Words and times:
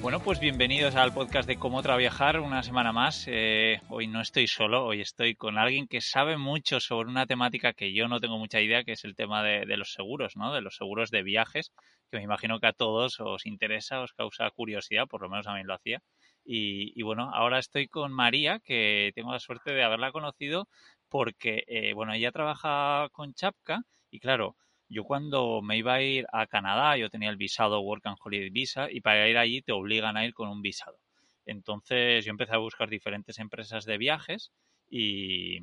Bueno, 0.00 0.20
pues 0.20 0.38
bienvenidos 0.38 0.94
al 0.94 1.12
podcast 1.12 1.48
de 1.48 1.56
Cómo 1.56 1.82
Traviajar 1.82 2.38
una 2.38 2.62
semana 2.62 2.92
más. 2.92 3.24
Eh, 3.26 3.80
hoy 3.88 4.06
no 4.06 4.20
estoy 4.20 4.46
solo, 4.46 4.84
hoy 4.84 5.00
estoy 5.00 5.34
con 5.34 5.58
alguien 5.58 5.88
que 5.88 6.00
sabe 6.00 6.36
mucho 6.36 6.78
sobre 6.78 7.10
una 7.10 7.26
temática 7.26 7.72
que 7.72 7.92
yo 7.92 8.06
no 8.06 8.20
tengo 8.20 8.38
mucha 8.38 8.60
idea, 8.60 8.84
que 8.84 8.92
es 8.92 9.04
el 9.04 9.16
tema 9.16 9.42
de, 9.42 9.76
los 9.76 9.92
seguros, 9.92 10.36
¿no? 10.36 10.54
De 10.54 10.60
los 10.60 10.76
seguros 10.76 11.10
de 11.10 11.24
viajes, 11.24 11.72
que 12.10 12.18
me 12.18 12.22
imagino 12.22 12.60
que 12.60 12.68
a 12.68 12.72
todos 12.72 13.18
os 13.18 13.44
interesa, 13.44 14.00
os 14.00 14.12
causa 14.12 14.48
curiosidad, 14.52 15.08
por 15.08 15.22
lo 15.22 15.28
menos 15.28 15.48
a 15.48 15.54
mí 15.54 15.64
lo 15.64 15.74
hacía. 15.74 16.00
Y, 16.44 17.02
bueno, 17.02 17.30
ahora 17.34 17.58
estoy 17.58 17.88
con 17.88 18.12
María, 18.12 18.60
que 18.60 19.10
tengo 19.16 19.32
la 19.32 19.40
suerte 19.40 19.72
de 19.72 19.82
haberla 19.82 20.12
conocido 20.12 20.68
porque, 21.08 21.64
eh, 21.66 21.92
bueno, 21.92 22.14
ella 22.14 22.30
trabaja 22.30 23.08
con 23.10 23.34
Chapka 23.34 23.82
y 24.10 24.20
claro, 24.20 24.56
yo 24.88 25.04
cuando 25.04 25.60
me 25.62 25.76
iba 25.76 25.94
a 25.94 26.02
ir 26.02 26.26
a 26.32 26.46
Canadá, 26.46 26.96
yo 26.96 27.10
tenía 27.10 27.30
el 27.30 27.36
visado 27.36 27.80
Work 27.80 28.06
and 28.06 28.16
Holiday 28.22 28.50
Visa 28.50 28.90
y 28.90 29.00
para 29.00 29.28
ir 29.28 29.36
allí 29.36 29.62
te 29.62 29.72
obligan 29.72 30.16
a 30.16 30.24
ir 30.24 30.34
con 30.34 30.48
un 30.48 30.62
visado. 30.62 30.98
Entonces 31.46 32.24
yo 32.24 32.30
empecé 32.30 32.54
a 32.54 32.58
buscar 32.58 32.88
diferentes 32.88 33.38
empresas 33.38 33.84
de 33.84 33.98
viajes 33.98 34.52
y, 34.90 35.58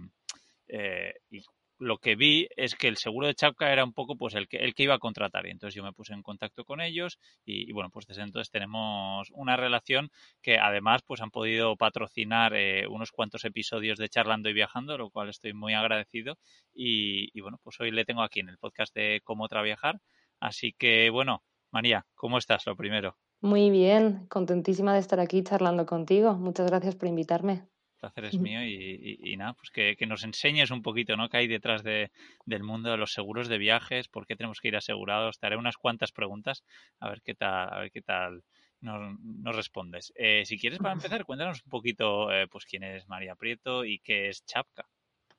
eh, 0.68 1.14
y 1.30 1.44
lo 1.78 1.98
que 1.98 2.16
vi 2.16 2.48
es 2.56 2.76
que 2.76 2.88
el 2.88 2.98
seguro 2.98 3.28
de 3.28 3.36
Chapka 3.36 3.72
era 3.72 3.84
un 3.84 3.94
poco 3.94 4.16
pues 4.16 4.34
el 4.36 4.48
que, 4.48 4.58
el 4.58 4.74
que 4.74 4.84
iba 4.84 4.96
a 4.96 5.00
contratar. 5.00 5.46
Y 5.46 5.52
entonces 5.52 5.76
yo 5.76 5.84
me 5.84 5.94
puse 5.94 6.14
en 6.14 6.24
contacto 6.24 6.64
con 6.64 6.82
ellos 6.82 7.20
y, 7.46 7.72
bueno, 7.74 7.90
pues 7.90 8.06
desde 8.06 8.24
entonces 8.24 8.52
tenemos 8.52 9.30
una 9.32 9.58
relación 9.58 10.10
que 10.42 10.58
además 10.58 11.02
pues 11.06 11.22
han 11.22 11.32
podido 11.32 11.76
patrocinar 11.76 12.54
eh, 12.56 12.88
unos 12.88 13.12
cuantos 13.12 13.46
episodios 13.46 13.98
de 13.98 14.10
Charlando 14.10 14.50
y 14.50 14.54
Viajando, 14.54 14.98
lo 14.98 15.10
cual 15.10 15.30
estoy 15.30 15.54
muy 15.54 15.74
agradecido. 15.74 16.38
Y, 16.74 17.40
bueno, 17.42 17.60
pues 17.64 17.80
hoy 17.80 17.92
le 17.92 18.06
tengo 18.06 18.22
aquí 18.22 18.40
en 18.40 18.50
el 18.50 18.58
podcast 18.58 18.94
de 18.96 19.22
Cómo 19.24 19.48
Traviajar. 19.48 20.00
Así 20.40 20.74
que 20.74 21.10
bueno, 21.10 21.44
María, 21.72 22.06
¿cómo 22.16 22.38
estás? 22.38 22.66
Lo 22.66 22.76
primero. 22.76 23.18
Muy 23.42 23.70
bien, 23.70 24.28
contentísima 24.28 24.94
de 24.94 25.00
estar 25.00 25.20
aquí 25.20 25.44
charlando 25.44 25.86
contigo. 25.86 26.36
Muchas 26.36 26.68
gracias 26.68 26.96
por 26.96 27.08
invitarme 27.10 27.68
placer 28.06 28.26
es 28.26 28.40
mío 28.40 28.64
y, 28.64 29.36
nada, 29.38 29.54
pues 29.54 29.72
que, 29.72 30.06
nos 30.06 30.24
enseñes 30.24 30.70
un 30.70 30.82
poquito, 30.82 31.18
¿no? 31.18 31.28
Que 31.30 31.38
hay 31.38 31.48
detrás 31.48 31.84
de, 31.84 32.12
del 32.46 32.64
mundo 32.64 32.92
de 32.92 32.98
los 32.98 33.14
seguros 33.14 33.48
de 33.48 33.58
viajes, 33.58 34.08
por 34.08 34.28
qué 34.28 34.36
tenemos 34.36 34.60
que 34.60 34.68
ir 34.68 34.76
asegurados. 34.76 35.40
Te 35.40 35.48
haré 35.48 35.58
unas 35.58 35.78
cuantas 35.78 36.12
preguntas 36.12 36.64
a 37.00 37.10
ver 37.10 37.22
qué 37.24 37.34
tal, 37.34 37.74
a 37.74 37.80
ver 37.80 37.92
qué 37.92 38.02
tal 38.02 38.44
nos, 38.82 39.56
respondes. 39.56 40.14
Eh, 40.16 40.44
si 40.46 40.60
quieres, 40.60 40.80
para 40.80 40.94
empezar, 40.94 41.26
cuéntanos 41.26 41.64
un 41.64 41.70
poquito, 41.70 42.32
eh, 42.32 42.48
pues 42.48 42.66
quién 42.66 42.84
es 42.84 43.08
María 43.08 43.36
Prieto 43.36 43.84
y 43.84 44.00
qué 44.00 44.30
es 44.30 44.46
Chapka. 44.46 44.88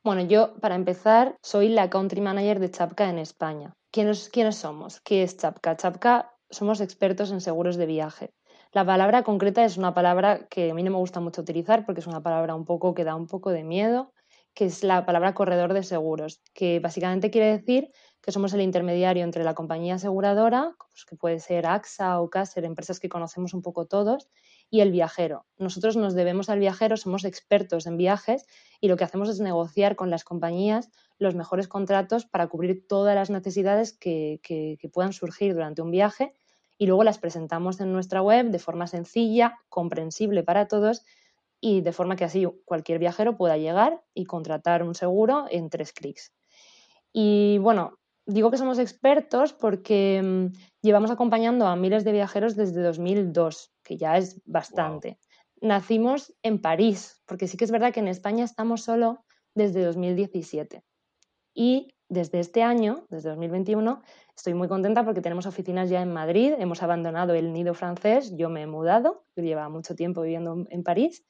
Bueno, 0.03 0.27
yo 0.27 0.59
para 0.61 0.75
empezar 0.75 1.37
soy 1.43 1.69
la 1.69 1.89
country 1.89 2.21
manager 2.21 2.59
de 2.59 2.71
Chapka 2.71 3.09
en 3.09 3.19
España. 3.19 3.75
¿Quiénes, 3.93 4.29
¿Quiénes 4.29 4.57
somos? 4.57 5.01
¿Qué 5.03 5.23
es 5.23 5.37
Chapka? 5.37 5.77
Chapka 5.77 6.33
somos 6.51 6.81
expertos 6.81 7.31
en 7.31 7.41
seguros 7.41 7.77
de 7.77 7.87
viaje. 7.87 8.31
La 8.72 8.84
palabra 8.84 9.22
concreta 9.22 9.65
es 9.65 9.77
una 9.77 9.94
palabra 9.94 10.47
que 10.49 10.71
a 10.71 10.75
mí 10.75 10.82
no 10.82 10.91
me 10.91 10.99
gusta 10.99 11.21
mucho 11.21 11.41
utilizar 11.41 11.87
porque 11.87 12.00
es 12.00 12.06
una 12.06 12.22
palabra 12.22 12.54
un 12.54 12.65
poco 12.65 12.94
que 12.94 13.04
da 13.04 13.15
un 13.15 13.27
poco 13.27 13.50
de 13.50 13.65
miedo, 13.65 14.12
que 14.54 14.65
es 14.65 14.82
la 14.82 15.04
palabra 15.06 15.34
corredor 15.34 15.72
de 15.72 15.82
seguros, 15.82 16.43
que 16.53 16.81
básicamente 16.81 17.31
quiere 17.31 17.49
decir 17.49 17.91
que 18.22 18.32
somos 18.32 18.53
el 18.54 18.62
intermediario 18.62 19.22
entre 19.22 19.44
la 19.44 19.54
compañía 19.54 19.94
aseguradora, 19.94 20.75
pues 20.91 21.04
que 21.04 21.15
puede 21.15 21.38
ser 21.38 21.66
AXA 21.66 22.21
o 22.21 22.28
Caser, 22.28 22.65
empresas 22.65 22.99
que 22.99 23.09
conocemos 23.09 23.54
un 23.54 23.62
poco 23.62 23.87
todos, 23.87 24.28
y 24.69 24.81
el 24.81 24.91
viajero. 24.91 25.47
Nosotros 25.59 25.97
nos 25.97 26.15
debemos 26.15 26.48
al 26.48 26.59
viajero, 26.59 26.97
somos 26.97 27.25
expertos 27.25 27.87
en 27.87 27.97
viajes 27.97 28.47
y 28.81 28.88
lo 28.88 28.97
que 28.97 29.04
hacemos 29.04 29.28
es 29.28 29.41
negociar 29.41 29.94
con 29.94 30.10
las 30.10 30.25
compañías 30.25 30.91
los 31.19 31.34
mejores 31.34 31.69
contratos 31.69 32.27
para 32.27 32.48
cubrir 32.48 32.87
todas 32.88 33.15
las 33.15 33.31
necesidades 33.31 33.97
que, 33.97 34.41
que 34.43 34.88
puedan 34.88 35.12
surgir 35.12 35.54
durante 35.54 35.83
un 35.83 35.91
viaje 35.91 36.34
y 36.79 36.87
luego 36.87 37.05
las 37.05 37.19
presentamos 37.19 37.81
en 37.81 37.93
nuestra 37.93 38.23
web 38.23 38.51
de 38.51 38.59
forma 38.59 38.87
sencilla, 38.87 39.59
comprensible 39.69 40.43
para 40.43 40.69
todos 40.69 41.05
y 41.61 41.81
de 41.81 41.93
forma 41.93 42.17
que 42.17 42.25
así 42.25 42.47
cualquier 42.65 42.99
viajero 42.99 43.37
pueda 43.37 43.57
llegar 43.57 44.03
y 44.15 44.25
contratar 44.25 44.83
un 44.83 44.95
seguro 44.95 45.47
en 45.51 45.71
tres 45.71 45.93
clics. 45.93 46.33
Y 47.13 47.59
bueno, 47.59 47.99
digo 48.27 48.51
que 48.51 48.59
somos 48.59 48.79
expertos 48.79 49.53
porque 49.53 50.21
mm, 50.23 50.47
llevamos 50.83 51.11
acompañando 51.11 51.67
a 51.67 51.77
miles 51.77 52.05
de 52.05 52.13
viajeros 52.13 52.57
desde 52.57 52.83
2002, 52.83 53.73
que 53.83 53.97
ya 53.97 54.19
es 54.19 54.43
bastante. 54.45 55.19
Nacimos 55.61 56.35
en 56.43 56.61
París, 56.61 57.23
porque 57.25 57.49
sí 57.49 57.57
que 57.57 57.65
es 57.65 57.71
verdad 57.71 57.93
que 57.93 58.01
en 58.01 58.09
España 58.09 58.45
estamos 58.45 58.83
solo 58.83 59.25
desde 59.55 59.83
2017. 59.83 60.83
Y 61.56 61.94
desde 62.11 62.39
este 62.39 62.62
año, 62.62 63.06
desde 63.09 63.31
2021, 63.31 64.03
estoy 64.37 64.53
muy 64.53 64.69
contenta 64.69 65.05
porque 65.05 65.22
tenemos 65.22 65.47
oficinas 65.47 65.89
ya 65.89 66.03
en 66.03 66.12
Madrid, 66.12 66.53
hemos 66.59 66.83
abandonado 66.83 67.33
el 67.33 67.55
nido 67.55 67.72
francés, 67.72 68.37
yo 68.37 68.50
me 68.50 68.62
he 68.62 68.67
mudado, 68.67 69.25
yo 69.34 69.43
llevaba 69.43 69.71
mucho 69.71 69.95
tiempo 69.95 70.21
viviendo 70.21 70.66
en 70.69 70.83
París 70.84 71.25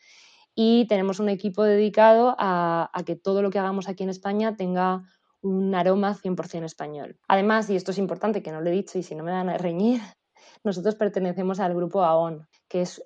y 0.53 0.89
tenemos 0.89 1.21
un 1.21 1.29
equipo 1.29 1.63
dedicado 1.63 2.35
a, 2.39 2.91
que 3.07 3.15
todo 3.15 3.41
lo 3.41 3.51
que 3.51 3.61
hagamos 3.61 3.89
aquí 3.89 4.03
en 4.03 4.11
España 4.11 4.57
tenga 4.57 5.05
un 5.43 5.73
aroma 5.77 6.17
100% 6.17 6.65
español. 6.65 7.17
Además, 7.29 7.71
y 7.71 7.77
esto 7.77 7.93
es 7.93 7.99
importante 7.99 8.43
que 8.43 8.51
no 8.51 8.61
lo 8.61 8.69
he 8.69 8.73
dicho 8.73 8.99
y 8.99 9.05
si 9.05 9.15
no 9.15 9.23
me 9.23 9.31
van 9.31 9.49
a 9.49 9.59
reñir, 9.59 10.01
nosotros 10.65 10.97
pertenecemos 10.97 11.61
al 11.61 11.73
grupo 11.73 12.03
AON, 12.03 12.49
que 12.69 12.83
es 12.83 13.01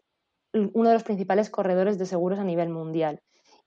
uno 0.54 0.88
de 0.88 0.94
los 0.94 1.02
principales 1.02 1.50
corredores 1.50 1.98
de 1.98 2.06
seguros 2.06 2.38
a 2.38 2.44
nivel 2.44 2.70
mundial. 2.70 3.20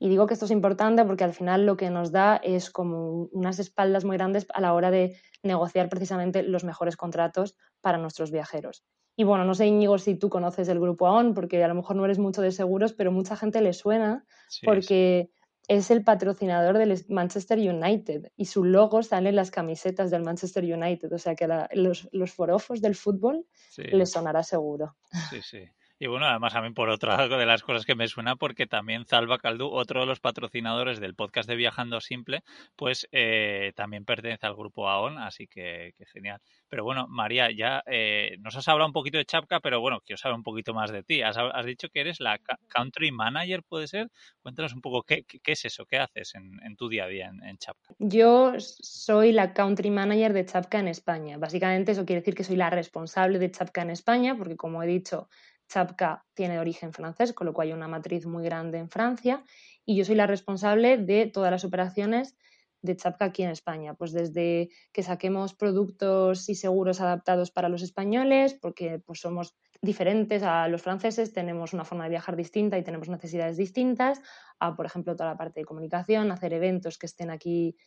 Y 0.04 0.10
digo 0.10 0.28
que 0.28 0.34
esto 0.34 0.44
es 0.44 0.52
importante 0.52 1.06
porque 1.06 1.24
al 1.24 1.32
final 1.32 1.66
lo 1.66 1.78
que 1.78 1.90
nos 1.90 2.12
da 2.12 2.36
es 2.36 2.70
como 2.70 3.30
unas 3.32 3.60
espaldas 3.60 4.04
muy 4.04 4.18
grandes 4.18 4.46
a 4.54 4.60
la 4.60 4.74
hora 4.74 4.92
de 4.92 5.16
negociar 5.44 5.88
precisamente 5.88 6.44
los 6.44 6.66
mejores 6.66 6.98
contratos 6.98 7.56
para 7.80 7.98
nuestros 7.98 8.30
viajeros. 8.30 8.84
Y 9.16 9.24
bueno, 9.24 9.46
no 9.46 9.56
sé, 9.56 9.66
Íñigo, 9.66 9.98
si 9.98 10.16
tú 10.16 10.30
conoces 10.30 10.68
el 10.68 10.82
grupo 10.82 11.08
AON, 11.08 11.34
porque 11.34 11.64
a 11.64 11.70
lo 11.70 11.76
mejor 11.76 11.96
no 11.96 12.04
eres 12.04 12.20
mucho 12.20 12.42
de 12.42 12.52
seguros, 12.52 12.92
pero 12.92 13.14
mucha 13.14 13.38
gente 13.38 13.62
le 13.62 13.72
suena 13.72 14.26
porque 14.66 15.30
es 15.70 15.90
el 15.90 16.04
patrocinador 16.04 16.78
del 16.78 17.06
Manchester 17.08 17.58
United 17.58 18.30
y 18.36 18.48
su 18.48 18.66
logo 18.66 19.04
sale 19.04 19.30
en 19.30 19.38
las 19.38 19.52
camisetas 19.52 20.12
del 20.12 20.24
Manchester 20.24 20.66
United. 20.66 21.14
O 21.14 21.18
sea 21.18 21.34
que 21.34 21.48
los, 21.76 22.10
los 22.12 22.34
forofos 22.34 22.82
del 22.82 22.96
fútbol 22.96 23.46
les 23.78 24.12
sonará 24.12 24.44
seguro. 24.44 24.98
Sí, 25.30 25.42
sí. 25.42 25.60
Y 26.04 26.08
bueno, 26.08 26.26
además 26.26 26.54
a 26.54 26.62
mí 26.62 26.70
por 26.72 26.90
otra 26.90 27.30
de 27.30 27.46
las 27.46 27.64
cosas 27.64 27.86
que 27.86 27.96
me 27.96 28.10
suena, 28.10 28.36
porque 28.36 28.68
también 28.68 29.06
Zalba 29.06 29.38
Caldú, 29.38 29.70
otro 29.70 30.02
de 30.02 30.06
los 30.06 30.20
patrocinadores 30.20 31.00
del 31.00 31.16
podcast 31.16 31.48
de 31.48 31.56
Viajando 31.56 32.02
Simple, 32.02 32.44
pues 32.76 33.08
eh, 33.14 33.72
también 33.78 34.04
pertenece 34.04 34.46
al 34.46 34.54
grupo 34.54 34.90
AON, 34.90 35.18
así 35.18 35.48
que, 35.48 35.94
genial. 36.12 36.42
Pero 36.68 36.84
bueno, 36.84 37.08
María, 37.08 37.52
ya 37.52 37.84
eh, 37.86 38.36
nos 38.42 38.58
has 38.58 38.68
hablado 38.68 38.90
un 38.90 38.92
poquito 38.92 39.18
de 39.18 39.24
Chapka, 39.24 39.62
pero 39.62 39.80
bueno, 39.80 40.02
quiero 40.02 40.18
saber 40.18 40.36
un 40.36 40.44
poquito 40.44 40.74
más 40.74 40.92
de 40.92 41.04
ti. 41.04 41.22
Has, 41.22 41.38
dicho 41.66 41.88
que 41.88 42.02
eres 42.02 42.20
la 42.20 42.38
country 42.68 43.14
manager, 43.14 43.64
¿puede 43.64 43.88
ser? 43.88 44.10
Cuéntanos 44.42 44.74
un 44.74 44.82
poco 44.82 45.04
qué, 45.04 45.24
es 45.46 45.64
eso, 45.64 45.86
qué 45.86 46.00
haces 46.00 46.36
en, 46.36 46.76
tu 46.76 46.90
día 46.90 47.06
a 47.06 47.08
día 47.08 47.30
en, 47.30 47.42
en, 47.46 47.58
Chapka. 47.58 47.96
Yo 48.00 48.56
soy 48.58 49.32
la 49.32 49.54
country 49.54 49.90
manager 49.90 50.34
de 50.34 50.46
Chapka 50.46 50.80
en 50.80 50.90
España. 50.90 51.38
Básicamente 51.38 51.94
eso 51.94 52.06
quiere 52.06 52.20
decir 52.20 52.36
que 52.36 52.44
soy 52.44 52.58
la 52.58 52.70
responsable 52.70 53.40
de 53.40 53.50
Chapka 53.50 53.84
en 53.84 53.92
España, 53.92 54.36
porque 54.38 54.58
como 54.58 54.84
he 54.84 54.88
dicho, 54.88 55.30
Chapka 55.68 56.26
tiene 56.34 56.60
origen 56.60 56.94
francés, 56.94 57.34
con 57.34 57.48
lo 57.48 57.54
cual 57.54 57.68
hay 57.68 57.74
una 57.74 57.88
matriz 57.88 58.26
muy 58.26 58.44
grande 58.44 58.78
en 58.78 58.90
Francia 58.90 59.44
y 59.86 59.96
yo 59.96 60.06
soy 60.06 60.16
la 60.16 60.28
responsable 60.28 60.98
de 60.98 61.28
todas 61.28 61.52
las 61.52 61.66
operaciones 61.66 62.38
de 62.82 62.98
Chapka 62.98 63.26
aquí 63.26 63.44
en 63.44 63.50
España, 63.50 63.94
pues 63.94 64.12
desde 64.12 64.70
que 64.92 65.04
saquemos 65.04 65.54
productos 65.56 66.50
y 66.50 66.56
seguros 66.56 67.00
adaptados 67.00 67.50
para 67.50 67.70
los 67.70 67.82
españoles, 67.82 68.54
porque 68.62 69.00
pues 69.00 69.22
somos 69.22 69.56
diferentes 69.82 70.44
a 70.44 70.68
los 70.68 70.82
franceses, 70.82 71.34
tenemos 71.34 71.74
una 71.74 71.86
forma 71.86 72.04
de 72.04 72.12
viajar 72.12 72.36
distinta 72.36 72.78
y 72.78 72.84
tenemos 72.84 73.10
necesidades 73.10 73.58
distintas, 73.58 74.22
a 74.60 74.76
por 74.76 74.86
ejemplo 74.86 75.16
toda 75.16 75.32
la 75.32 75.38
parte 75.38 75.62
de 75.62 75.66
comunicación, 75.66 76.32
hacer 76.32 76.54
eventos 76.54 76.98
que 76.98 77.06
estén 77.06 77.32
aquí 77.32 77.78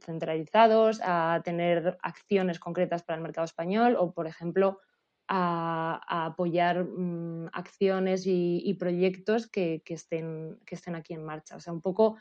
centralizados, 0.00 1.00
a 1.04 1.40
tener 1.44 1.98
acciones 2.02 2.58
concretas 2.58 3.02
para 3.02 3.16
el 3.16 3.22
mercado 3.22 3.44
español 3.44 3.96
o 3.98 4.12
por 4.12 4.26
ejemplo 4.26 4.78
a, 5.28 6.26
apoyar 6.26 6.84
mm, 6.84 7.48
acciones 7.52 8.22
y, 8.26 8.74
proyectos 8.78 9.48
que, 9.48 9.82
estén, 9.86 10.58
que 10.66 10.74
estén 10.74 10.94
aquí 10.94 11.14
en 11.14 11.24
marcha. 11.24 11.56
O 11.56 11.60
sea, 11.60 11.72
un 11.72 11.80
poco 11.80 12.16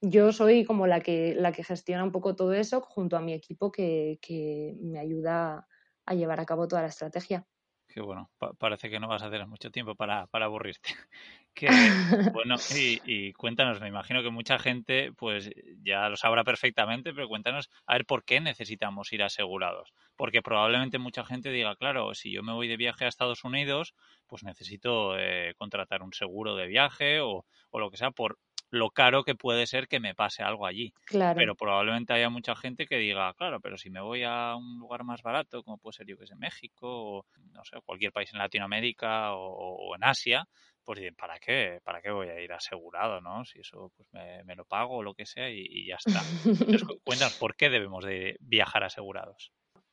yo 0.00 0.32
soy 0.32 0.64
como 0.64 0.86
la 0.86 1.00
que, 1.00 1.34
la 1.34 1.52
que 1.52 1.64
gestiona 1.64 2.04
un 2.04 2.12
poco 2.12 2.36
todo 2.36 2.52
eso 2.52 2.80
junto 2.80 3.16
a 3.16 3.20
mi 3.20 3.32
equipo 3.32 3.72
que, 3.72 4.18
que 4.22 4.76
me 4.80 4.98
ayuda 4.98 5.66
a 6.06 6.14
llevar 6.14 6.40
a 6.40 6.46
cabo 6.46 6.68
toda 6.68 6.82
la 6.82 6.88
estrategia. 6.88 7.46
Que 7.86 8.00
bueno, 8.00 8.30
parece 8.58 8.90
que 8.90 8.98
no 8.98 9.08
vas 9.08 9.22
a 9.22 9.30
tener 9.30 9.46
mucho 9.46 9.70
tiempo 9.70 9.94
para, 9.94 10.26
para 10.26 10.46
aburrirte. 10.46 10.94
Que, 11.54 11.68
bueno, 12.34 12.56
y, 12.74 13.00
y, 13.04 13.32
cuéntanos, 13.32 13.80
me 13.80 13.86
imagino 13.86 14.24
que 14.24 14.30
mucha 14.30 14.58
gente 14.58 15.12
pues 15.12 15.48
ya 15.84 16.08
lo 16.08 16.16
sabrá 16.16 16.42
perfectamente, 16.42 17.14
pero 17.14 17.28
cuéntanos 17.28 17.70
a 17.86 17.92
ver 17.92 18.06
por 18.06 18.24
qué 18.24 18.40
necesitamos 18.40 19.12
ir 19.12 19.22
asegurados. 19.22 19.94
Porque 20.16 20.42
probablemente 20.42 20.98
mucha 20.98 21.24
gente 21.24 21.50
diga, 21.50 21.76
claro, 21.76 22.12
si 22.14 22.32
yo 22.32 22.42
me 22.42 22.52
voy 22.52 22.66
de 22.66 22.76
viaje 22.76 23.04
a 23.04 23.08
Estados 23.08 23.44
Unidos, 23.44 23.94
pues 24.26 24.42
necesito 24.42 25.16
eh, 25.16 25.54
contratar 25.56 26.02
un 26.02 26.12
seguro 26.12 26.56
de 26.56 26.66
viaje 26.66 27.20
o, 27.20 27.46
o 27.70 27.78
lo 27.78 27.88
que 27.88 27.98
sea 27.98 28.10
por, 28.10 28.36
lo 28.74 28.90
caro 28.90 29.22
que 29.22 29.34
puede 29.34 29.66
ser 29.66 29.88
que 29.88 30.00
me 30.00 30.14
pase 30.14 30.42
algo 30.42 30.66
allí. 30.66 30.92
Claro. 31.06 31.36
Pero 31.38 31.54
probablemente 31.54 32.12
haya 32.12 32.28
mucha 32.28 32.54
gente 32.56 32.86
que 32.86 32.96
diga, 32.96 33.32
claro, 33.34 33.60
pero 33.60 33.78
si 33.78 33.88
me 33.88 34.00
voy 34.00 34.24
a 34.24 34.56
un 34.56 34.78
lugar 34.78 35.04
más 35.04 35.22
barato, 35.22 35.62
como 35.62 35.78
puede 35.78 35.94
ser 35.94 36.06
yo 36.06 36.18
que 36.18 36.26
sé, 36.26 36.34
México, 36.36 36.88
o 36.88 37.26
no 37.52 37.64
sé, 37.64 37.76
cualquier 37.84 38.12
país 38.12 38.32
en 38.32 38.40
Latinoamérica 38.40 39.34
o, 39.34 39.94
en 39.94 40.04
Asia, 40.04 40.46
pues 40.84 41.00
¿para 41.16 41.38
qué? 41.38 41.78
¿Para 41.84 42.02
qué 42.02 42.10
voy 42.10 42.28
a 42.28 42.40
ir 42.40 42.52
asegurado, 42.52 43.20
no? 43.20 43.44
Si 43.44 43.60
eso 43.60 43.92
pues 43.96 44.08
me, 44.12 44.54
lo 44.54 44.64
pago 44.64 44.96
o 44.96 45.02
lo 45.02 45.14
que 45.14 45.24
sea 45.24 45.48
y, 45.48 45.86
ya 45.86 45.96
está. 46.04 46.20
Entonces, 46.44 46.82
cuéntanos, 47.04 47.38
¿por 47.38 47.56
qué 47.56 47.70
debemos 47.70 48.04
de 48.04 48.36
viajar 48.40 48.84
asegurados? 48.84 49.52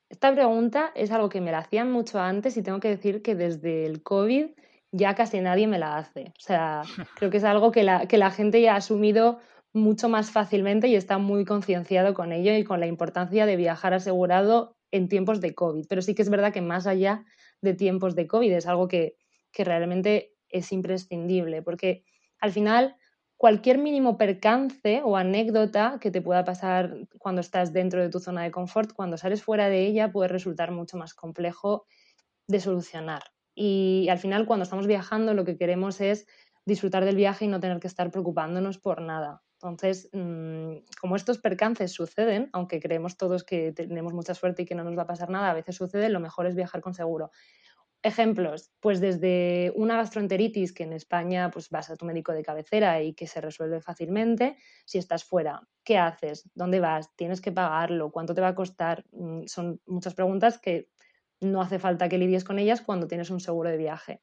Esta 0.09 0.33
pregunta 0.33 0.91
es 0.95 1.11
algo 1.11 1.29
que 1.29 1.39
me 1.39 1.51
la 1.51 1.59
hacían 1.59 1.89
mucho 1.89 2.19
antes 2.19 2.57
y 2.57 2.63
tengo 2.63 2.81
que 2.81 2.89
decir 2.89 3.21
que 3.21 3.35
desde 3.35 3.85
el 3.85 4.03
COVID 4.03 4.47
ya 4.91 5.15
casi 5.15 5.39
nadie 5.41 5.67
me 5.67 5.79
la 5.79 5.97
hace. 5.97 6.33
O 6.37 6.41
sea, 6.41 6.81
creo 7.15 7.29
que 7.29 7.37
es 7.37 7.43
algo 7.43 7.71
que 7.71 7.83
la, 7.83 8.07
que 8.07 8.17
la 8.17 8.31
gente 8.31 8.61
ya 8.61 8.73
ha 8.73 8.77
asumido 8.77 9.39
mucho 9.73 10.09
más 10.09 10.31
fácilmente 10.31 10.87
y 10.87 10.95
está 10.95 11.17
muy 11.17 11.45
concienciado 11.45 12.13
con 12.13 12.31
ello 12.31 12.53
y 12.53 12.63
con 12.63 12.79
la 12.79 12.87
importancia 12.87 13.45
de 13.45 13.55
viajar 13.55 13.93
asegurado 13.93 14.75
en 14.91 15.07
tiempos 15.07 15.39
de 15.39 15.55
COVID. 15.55 15.85
Pero 15.87 16.01
sí 16.01 16.13
que 16.13 16.21
es 16.21 16.29
verdad 16.29 16.51
que 16.51 16.61
más 16.61 16.87
allá 16.87 17.25
de 17.61 17.73
tiempos 17.73 18.15
de 18.15 18.27
COVID 18.27 18.51
es 18.51 18.67
algo 18.67 18.87
que, 18.87 19.15
que 19.51 19.63
realmente 19.63 20.33
es 20.49 20.71
imprescindible, 20.73 21.61
porque 21.61 22.03
al 22.39 22.51
final 22.51 22.95
cualquier 23.37 23.77
mínimo 23.77 24.17
percance 24.17 25.01
o 25.03 25.15
anécdota 25.15 25.97
que 26.01 26.11
te 26.11 26.21
pueda 26.21 26.43
pasar 26.43 26.95
cuando 27.17 27.41
estás 27.41 27.71
dentro 27.71 28.01
de 28.01 28.09
tu 28.09 28.19
zona 28.19 28.43
de 28.43 28.51
confort, 28.51 28.91
cuando 28.93 29.17
sales 29.17 29.41
fuera 29.41 29.69
de 29.69 29.87
ella, 29.87 30.11
puede 30.11 30.27
resultar 30.27 30.71
mucho 30.71 30.97
más 30.97 31.13
complejo 31.13 31.85
de 32.47 32.59
solucionar. 32.59 33.23
Y 33.55 34.07
al 34.09 34.17
final, 34.19 34.45
cuando 34.45 34.63
estamos 34.63 34.87
viajando, 34.87 35.33
lo 35.33 35.45
que 35.45 35.57
queremos 35.57 36.01
es 36.01 36.27
disfrutar 36.65 37.05
del 37.05 37.15
viaje 37.15 37.45
y 37.45 37.47
no 37.47 37.59
tener 37.59 37.79
que 37.79 37.87
estar 37.87 38.11
preocupándonos 38.11 38.77
por 38.77 39.01
nada. 39.01 39.43
Entonces, 39.61 40.09
mm, 40.13 40.77
como 40.99 41.15
estos 41.15 41.37
percances 41.37 41.91
suceden, 41.91 42.49
aunque 42.53 42.79
creemos 42.79 43.17
todos 43.17 43.43
que 43.43 43.71
tenemos 43.71 44.13
mucha 44.13 44.33
suerte 44.33 44.63
y 44.63 44.65
que 44.65 44.75
no 44.75 44.83
nos 44.83 44.97
va 44.97 45.03
a 45.03 45.07
pasar 45.07 45.29
nada, 45.29 45.51
a 45.51 45.53
veces 45.53 45.75
sucede, 45.75 46.09
lo 46.09 46.19
mejor 46.19 46.47
es 46.47 46.55
viajar 46.55 46.81
con 46.81 46.93
seguro. 46.93 47.31
Ejemplos, 48.03 48.71
pues 48.79 48.99
desde 48.99 49.71
una 49.75 49.95
gastroenteritis 49.97 50.73
que 50.73 50.83
en 50.83 50.93
España 50.93 51.51
pues 51.51 51.69
vas 51.69 51.91
a 51.91 51.95
tu 51.95 52.05
médico 52.05 52.31
de 52.33 52.41
cabecera 52.41 53.01
y 53.03 53.13
que 53.13 53.27
se 53.27 53.41
resuelve 53.41 53.79
fácilmente, 53.81 54.57
si 54.85 54.97
estás 54.97 55.23
fuera, 55.23 55.67
¿qué 55.83 55.99
haces? 55.99 56.49
¿Dónde 56.55 56.79
vas? 56.79 57.15
¿Tienes 57.15 57.41
que 57.41 57.51
pagarlo? 57.51 58.11
¿Cuánto 58.11 58.33
te 58.33 58.41
va 58.41 58.49
a 58.49 58.55
costar? 58.55 59.05
Mm, 59.11 59.43
son 59.45 59.81
muchas 59.85 60.15
preguntas 60.15 60.57
que 60.59 60.89
no 61.41 61.61
hace 61.61 61.79
falta 61.79 62.09
que 62.09 62.17
lidies 62.17 62.43
con 62.43 62.59
ellas 62.59 62.81
cuando 62.81 63.07
tienes 63.07 63.29
un 63.29 63.39
seguro 63.39 63.69
de 63.69 63.77
viaje. 63.77 64.21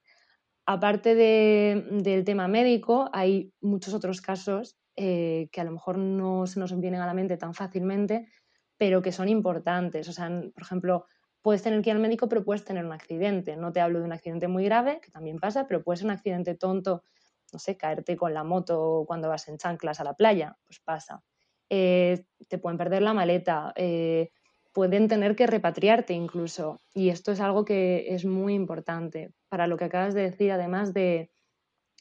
Aparte 0.66 1.14
del 1.14 2.24
tema 2.24 2.46
médico, 2.46 3.08
hay 3.12 3.52
muchos 3.60 3.94
otros 3.94 4.20
casos 4.20 4.78
eh, 4.96 5.48
que 5.50 5.60
a 5.60 5.64
lo 5.64 5.72
mejor 5.72 5.96
no 5.98 6.46
se 6.46 6.60
nos 6.60 6.78
vienen 6.78 7.00
a 7.00 7.06
la 7.06 7.14
mente 7.14 7.36
tan 7.36 7.54
fácilmente, 7.54 8.28
pero 8.76 9.00
que 9.00 9.12
son 9.12 9.28
importantes. 9.28 10.08
O 10.08 10.12
sea, 10.12 10.28
por 10.28 10.62
ejemplo, 10.62 11.06
puedes 11.42 11.62
tener 11.62 11.80
que 11.82 11.90
ir 11.90 11.96
al 11.96 12.02
médico, 12.02 12.28
pero 12.28 12.44
puedes 12.44 12.64
tener 12.64 12.84
un 12.84 12.92
accidente. 12.92 13.56
No 13.56 13.72
te 13.72 13.80
hablo 13.80 14.00
de 14.00 14.04
un 14.04 14.12
accidente 14.12 14.48
muy 14.48 14.64
grave, 14.64 15.00
que 15.00 15.10
también 15.10 15.38
pasa, 15.38 15.66
pero 15.66 15.82
puede 15.82 15.96
ser 15.96 16.06
un 16.06 16.12
accidente 16.12 16.54
tonto, 16.54 17.04
no 17.52 17.58
sé, 17.58 17.76
caerte 17.76 18.16
con 18.16 18.34
la 18.34 18.44
moto 18.44 19.04
cuando 19.06 19.28
vas 19.28 19.48
en 19.48 19.56
chanclas 19.56 20.00
a 20.00 20.04
la 20.04 20.14
playa, 20.14 20.58
pues 20.66 20.80
pasa. 20.80 21.22
Eh, 21.70 22.24
te 22.48 22.58
pueden 22.58 22.76
perder 22.78 23.02
la 23.02 23.14
maleta, 23.14 23.72
eh, 23.76 24.30
pueden 24.72 25.08
tener 25.08 25.36
que 25.36 25.46
repatriarte 25.46 26.12
incluso. 26.12 26.80
Y 26.94 27.08
esto 27.10 27.32
es 27.32 27.40
algo 27.40 27.64
que 27.64 28.14
es 28.14 28.24
muy 28.24 28.54
importante 28.54 29.32
para 29.48 29.66
lo 29.66 29.76
que 29.76 29.84
acabas 29.84 30.14
de 30.14 30.22
decir, 30.22 30.52
además 30.52 30.92
de, 30.92 31.30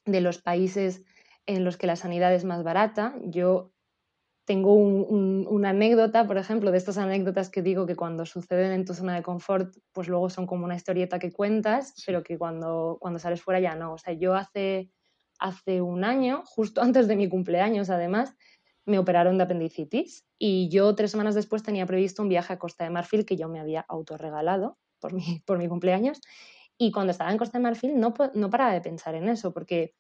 los 0.06 0.42
países 0.42 1.04
en 1.46 1.64
los 1.64 1.78
que 1.78 1.88
la 1.88 1.96
sanidad 1.96 2.34
es 2.34 2.44
más 2.44 2.64
barata. 2.64 3.16
Yo 3.24 3.72
tengo 4.46 4.74
una 4.76 5.70
anécdota, 5.70 6.26
por 6.26 6.38
ejemplo, 6.38 6.72
de 6.72 6.78
estas 6.78 6.98
anécdotas 6.98 7.50
que 7.50 7.62
digo 7.62 7.86
que 7.86 7.98
cuando 7.98 8.26
suceden 8.26 8.72
en 8.72 8.86
tu 8.86 8.94
zona 8.94 9.16
de 9.16 9.24
confort, 9.24 9.76
pues 9.92 10.08
luego 10.08 10.30
son 10.30 10.48
como 10.48 10.64
una 10.64 10.76
historieta 10.76 11.20
que 11.20 11.34
cuentas, 11.34 11.94
pero 12.06 12.24
que 12.24 12.38
cuando, 12.38 12.98
cuando 13.02 13.20
sales 13.20 13.42
fuera 13.42 13.60
ya 13.60 13.76
no. 13.76 13.94
O 13.94 13.98
sea, 13.98 14.14
yo 14.14 14.36
hace, 14.36 14.90
hace 15.40 15.82
un 15.82 16.06
año, 16.06 16.44
justo 16.46 16.82
antes 16.82 17.10
de 17.10 17.18
mi 17.18 17.28
cumpleaños 17.28 17.90
además, 17.90 18.36
me 18.88 18.98
operaron 18.98 19.38
de 19.38 19.44
apendicitis 19.44 20.26
y 20.40 20.70
yo 20.70 20.96
tres 20.96 21.12
semanas 21.12 21.36
después 21.36 21.62
tenía 21.62 21.86
previsto 21.86 22.24
un 22.24 22.30
viaje 22.30 22.54
a 22.54 22.60
Costa 22.60 22.86
de 22.86 22.90
Marfil 22.90 23.26
que 23.26 23.36
yo 23.36 23.50
me 23.50 23.60
había 23.60 23.86
autorregalado 23.88 24.78
por 25.00 25.14
mi, 25.14 25.42
por 25.46 25.58
mi 25.60 25.68
cumpleaños 25.68 26.22
y 26.78 26.92
cuando 26.92 27.12
estaba 27.12 27.32
en 27.32 27.38
Costa 27.38 27.58
de 27.58 27.64
Marfil 27.64 28.00
no, 28.00 28.14
no 28.34 28.50
paraba 28.50 28.74
de 28.74 28.82
pensar 28.82 29.14
en 29.14 29.28
eso 29.30 29.54
porque 29.54 29.94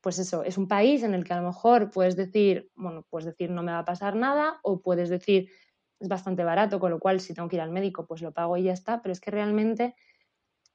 pues 0.00 0.20
eso, 0.20 0.44
es 0.44 0.56
un 0.56 0.68
país 0.68 1.02
en 1.02 1.14
el 1.14 1.24
que 1.24 1.32
a 1.32 1.40
lo 1.40 1.48
mejor 1.48 1.90
puedes 1.90 2.14
decir, 2.14 2.70
bueno, 2.76 3.04
puedes 3.10 3.26
decir 3.26 3.50
no 3.50 3.64
me 3.64 3.72
va 3.72 3.80
a 3.80 3.84
pasar 3.84 4.14
nada 4.14 4.60
o 4.62 4.80
puedes 4.80 5.08
decir 5.08 5.50
es 5.98 6.08
bastante 6.08 6.44
barato, 6.44 6.78
con 6.78 6.92
lo 6.92 7.00
cual 7.00 7.18
si 7.18 7.34
tengo 7.34 7.48
que 7.48 7.56
ir 7.56 7.62
al 7.62 7.72
médico 7.72 8.06
pues 8.06 8.22
lo 8.22 8.32
pago 8.32 8.56
y 8.56 8.62
ya 8.62 8.72
está, 8.72 9.02
pero 9.02 9.12
es 9.12 9.20
que 9.20 9.32
realmente 9.32 9.96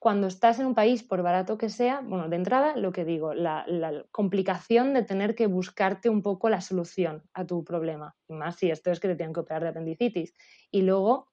cuando 0.04 0.28
estás 0.28 0.60
en 0.60 0.66
un 0.66 0.76
país, 0.76 1.02
por 1.02 1.24
barato 1.24 1.58
que 1.58 1.70
sea, 1.70 2.02
bueno, 2.02 2.28
de 2.28 2.36
entrada, 2.36 2.76
lo 2.76 2.92
que 2.92 3.06
digo, 3.06 3.34
la, 3.34 3.66
complicación 4.12 4.94
de 4.94 5.04
tener 5.04 5.34
que 5.34 5.48
buscarte 5.48 6.10
un 6.10 6.22
poco 6.22 6.50
la 6.50 6.60
solución 6.60 7.24
a 7.34 7.46
tu 7.46 7.64
problema, 7.64 8.14
más 8.28 8.58
si 8.58 8.70
esto 8.70 8.92
es 8.92 9.00
que 9.00 9.08
te 9.08 9.16
tienen 9.16 9.34
que 9.34 9.40
operar 9.40 9.64
de 9.64 9.70
apendicitis. 9.70 10.34
Y 10.72 10.82
luego, 10.82 11.32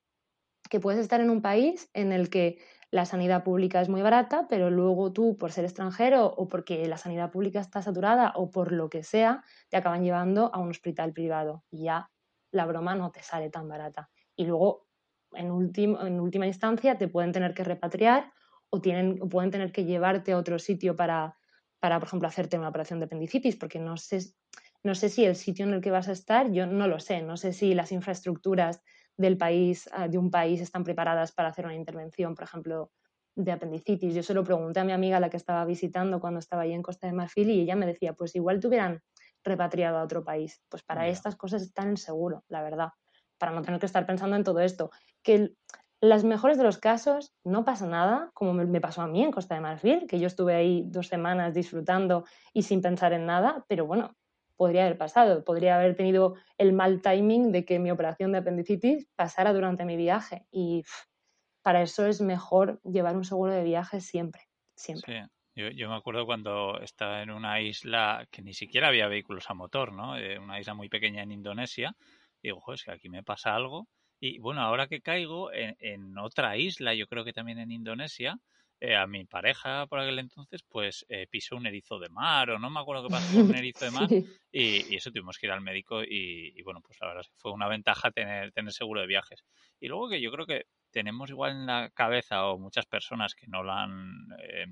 que 0.71 0.79
puedes 0.79 1.01
estar 1.01 1.21
en 1.21 1.31
un 1.31 1.43
país 1.43 1.91
en 1.95 2.13
el 2.13 2.31
que 2.31 2.59
la 2.93 3.07
sanidad 3.07 3.43
pública 3.43 3.81
es 3.81 3.89
muy 3.89 4.03
barata, 4.03 4.47
pero 4.49 4.71
luego 4.71 5.13
tú, 5.13 5.37
por 5.37 5.51
ser 5.51 5.65
extranjero 5.65 6.27
o 6.27 6.47
porque 6.47 6.87
la 6.87 6.97
sanidad 6.97 7.33
pública 7.33 7.59
está 7.59 7.83
saturada 7.83 8.35
o 8.37 8.53
por 8.53 8.71
lo 8.71 8.89
que 8.89 9.03
sea, 9.03 9.43
te 9.69 9.79
acaban 9.79 10.05
llevando 10.05 10.55
a 10.55 10.61
un 10.61 10.71
hospital 10.71 11.13
privado 11.13 11.65
y 11.73 11.87
ya 11.87 12.09
la 12.53 12.67
broma 12.67 12.95
no 12.95 13.11
te 13.11 13.25
sale 13.25 13.51
tan 13.51 13.67
barata. 13.67 14.11
Y 14.37 14.45
luego, 14.45 14.87
en, 15.33 15.47
en 15.47 16.21
última 16.21 16.47
instancia, 16.47 16.99
te 16.99 17.09
pueden 17.09 17.33
tener 17.33 17.53
que 17.53 17.65
repatriar 17.65 18.33
o, 18.71 18.81
tienen, 18.81 19.19
pueden 19.29 19.51
tener 19.51 19.73
que 19.73 19.85
llevarte 19.85 20.33
a 20.33 20.39
otro 20.39 20.59
sitio 20.59 20.97
para, 20.97 21.37
para, 21.81 21.99
por 21.99 22.09
ejemplo, 22.09 22.29
hacerte 22.29 22.59
una 22.59 22.69
operación 22.69 23.01
de 23.01 23.07
apendicitis, 23.07 23.57
porque 23.57 23.79
no 23.79 23.97
sé, 23.97 24.21
no 24.83 24.95
sé 24.95 25.09
si 25.09 25.25
el 25.25 25.37
sitio 25.37 25.67
en 25.67 25.75
el 25.75 25.81
que 25.81 25.91
vas 25.91 26.09
a 26.09 26.13
estar, 26.13 26.51
yo 26.51 26.67
no 26.67 26.89
lo 26.89 27.01
sé, 27.01 27.23
no 27.23 27.37
sé 27.37 27.53
si 27.53 27.75
las 27.75 27.93
infraestructuras 27.93 28.83
del 29.17 29.37
país, 29.37 29.89
ah, 29.93 30.09
de 30.09 30.19
un 30.19 30.31
país 30.31 30.61
están 30.61 30.85
preparadas 30.85 31.33
para 31.33 31.51
hacer 31.51 31.67
una 31.67 31.75
intervención, 31.75 32.35
por 32.35 32.45
ejemplo, 32.45 32.91
de 33.35 33.53
apendicitis. 33.53 34.15
Yo 34.15 34.23
se 34.23 34.35
lo 34.35 34.45
pregunté 34.45 34.81
a 34.81 34.85
mi 34.85 34.93
amiga, 34.93 35.21
la 35.21 35.31
que 35.31 35.37
estaba 35.37 35.65
visitando 35.65 36.21
cuando 36.21 36.39
estaba 36.41 36.63
allí 36.63 36.73
en 36.73 36.83
Costa 36.83 37.07
de 37.07 37.13
Marfil, 37.13 37.51
y 37.51 37.61
ella 37.61 37.77
me 37.77 37.87
decía, 37.87 38.15
pues 38.15 38.35
igual 38.35 38.61
te 38.61 38.69
hubieran 38.69 39.03
repatriado 39.45 39.99
a 39.99 40.03
otro 40.03 40.25
país. 40.25 40.63
Pues 40.69 40.83
para 40.83 41.09
estas 41.09 41.37
cosas 41.37 41.63
están 41.63 41.89
en 41.89 41.97
seguro, 41.97 42.45
la 42.49 42.63
verdad, 42.63 42.91
para 43.39 43.53
no 43.53 43.63
tener 43.63 43.81
que 43.81 43.87
estar 43.87 44.07
pensando 44.07 44.37
en 44.37 44.45
todo 44.45 44.61
esto. 44.61 44.91
Que 45.23 45.55
las 46.01 46.25
mejores 46.25 46.57
de 46.57 46.65
los 46.65 46.79
casos 46.79 47.35
no 47.45 47.65
pasa 47.65 47.87
nada, 47.87 48.31
como 48.33 48.55
me 48.55 48.81
pasó 48.81 49.03
a 49.03 49.07
mí 49.07 49.23
en 49.23 49.31
Costa 49.31 49.55
de 49.55 49.61
Marfil, 49.61 50.07
que 50.09 50.19
yo 50.19 50.27
estuve 50.27 50.55
ahí 50.55 50.85
dos 50.87 51.09
semanas 51.09 51.55
disfrutando 51.55 52.25
y 52.55 52.63
sin 52.63 52.81
pensar 52.81 53.13
en 53.13 53.27
nada, 53.27 53.65
pero 53.69 53.87
bueno, 53.87 54.17
podría 54.57 54.85
haber 54.85 54.97
pasado, 54.97 55.45
podría 55.45 55.77
haber 55.77 55.97
tenido 55.97 56.37
el 56.57 56.73
mal 56.73 57.03
timing 57.03 57.53
de 57.53 57.65
que 57.65 57.79
mi 57.79 57.91
operación 57.91 58.33
de 58.33 58.39
apendicitis 58.39 59.09
pasara 59.15 59.53
durante 59.53 59.85
mi 59.85 59.97
viaje 59.97 60.47
y 60.51 60.85
para 61.63 61.83
eso 61.83 62.07
es 62.07 62.23
mejor 62.23 62.81
llevar 62.83 63.17
un 63.17 63.25
seguro 63.25 63.53
de 63.53 63.63
viaje 63.63 64.01
siempre, 64.01 64.49
siempre. 64.75 65.29
Yo, 65.55 65.91
me 65.91 65.97
acuerdo 65.97 66.25
cuando 66.25 66.81
estaba 66.81 67.23
en 67.23 67.31
una 67.31 67.61
isla 67.61 68.27
que 68.31 68.41
ni 68.41 68.55
siquiera 68.55 68.89
había 68.89 69.09
vehículos 69.09 69.51
a 69.51 69.55
motor, 69.55 69.93
¿no? 69.93 70.17
Eh, 70.17 70.39
una 70.39 70.59
isla 70.59 70.73
muy 70.73 70.89
pequeña 70.89 71.23
en 71.23 71.33
Indonesia. 71.33 71.95
Y 72.41 72.49
digo, 72.49 72.61
joder, 72.61 72.77
es 72.77 72.85
que 72.85 72.93
aquí 72.93 73.09
me 73.11 73.23
pasa 73.23 73.55
algo 73.55 73.87
y 74.21 74.39
bueno, 74.39 74.61
ahora 74.61 74.87
que 74.87 75.01
caigo 75.01 75.51
en, 75.53 76.19
otra 76.19 76.57
isla, 76.59 76.95
yo 76.95 77.07
creo 77.07 77.25
que 77.25 77.33
también 77.33 77.59
en 77.59 77.73
Indonesia, 77.73 78.39
eh, 78.79 78.95
a 78.95 79.07
mi 79.07 79.25
pareja 79.25 79.87
por 79.87 79.99
aquel 79.99 80.19
entonces, 80.19 80.63
pues 80.69 81.07
eh, 81.09 81.27
pisó 81.31 81.57
un 81.57 81.67
erizo 81.67 81.99
de 81.99 82.11
mar, 82.11 82.51
o 82.51 82.59
no 82.59 82.69
me 82.69 82.81
acuerdo 82.81 83.05
qué 83.05 83.13
pasó 83.13 83.33
con 83.35 83.49
un 83.49 83.55
erizo 83.57 83.87
de 83.87 83.91
mar, 83.91 84.09
y, 84.53 84.95
eso 84.95 85.11
tuvimos 85.11 85.39
que 85.39 85.47
ir 85.47 85.53
al 85.53 85.63
médico, 85.63 86.03
y, 86.03 86.61
bueno, 86.63 86.83
pues 86.83 86.99
la 87.01 87.07
verdad 87.09 87.23
es 87.23 87.29
que 87.29 87.39
fue 87.39 87.53
una 87.53 87.67
ventaja 87.67 88.11
tener, 88.11 88.53
tener 88.53 88.73
seguro 88.73 89.01
de 89.01 89.07
viajes. 89.07 89.43
Y 89.81 89.89
luego 89.89 90.11
que 90.11 90.21
yo 90.21 90.31
creo 90.31 90.47
que 90.47 90.67
tenemos 90.91 91.31
igual 91.31 91.53
en 91.53 91.67
la 91.67 91.89
cabeza 91.91 92.47
o 92.47 92.59
muchas 92.59 92.85
personas 92.85 93.35
que 93.35 93.47
no 93.47 93.63
la 93.63 93.85
han 93.85 94.27
eh, 94.43 94.67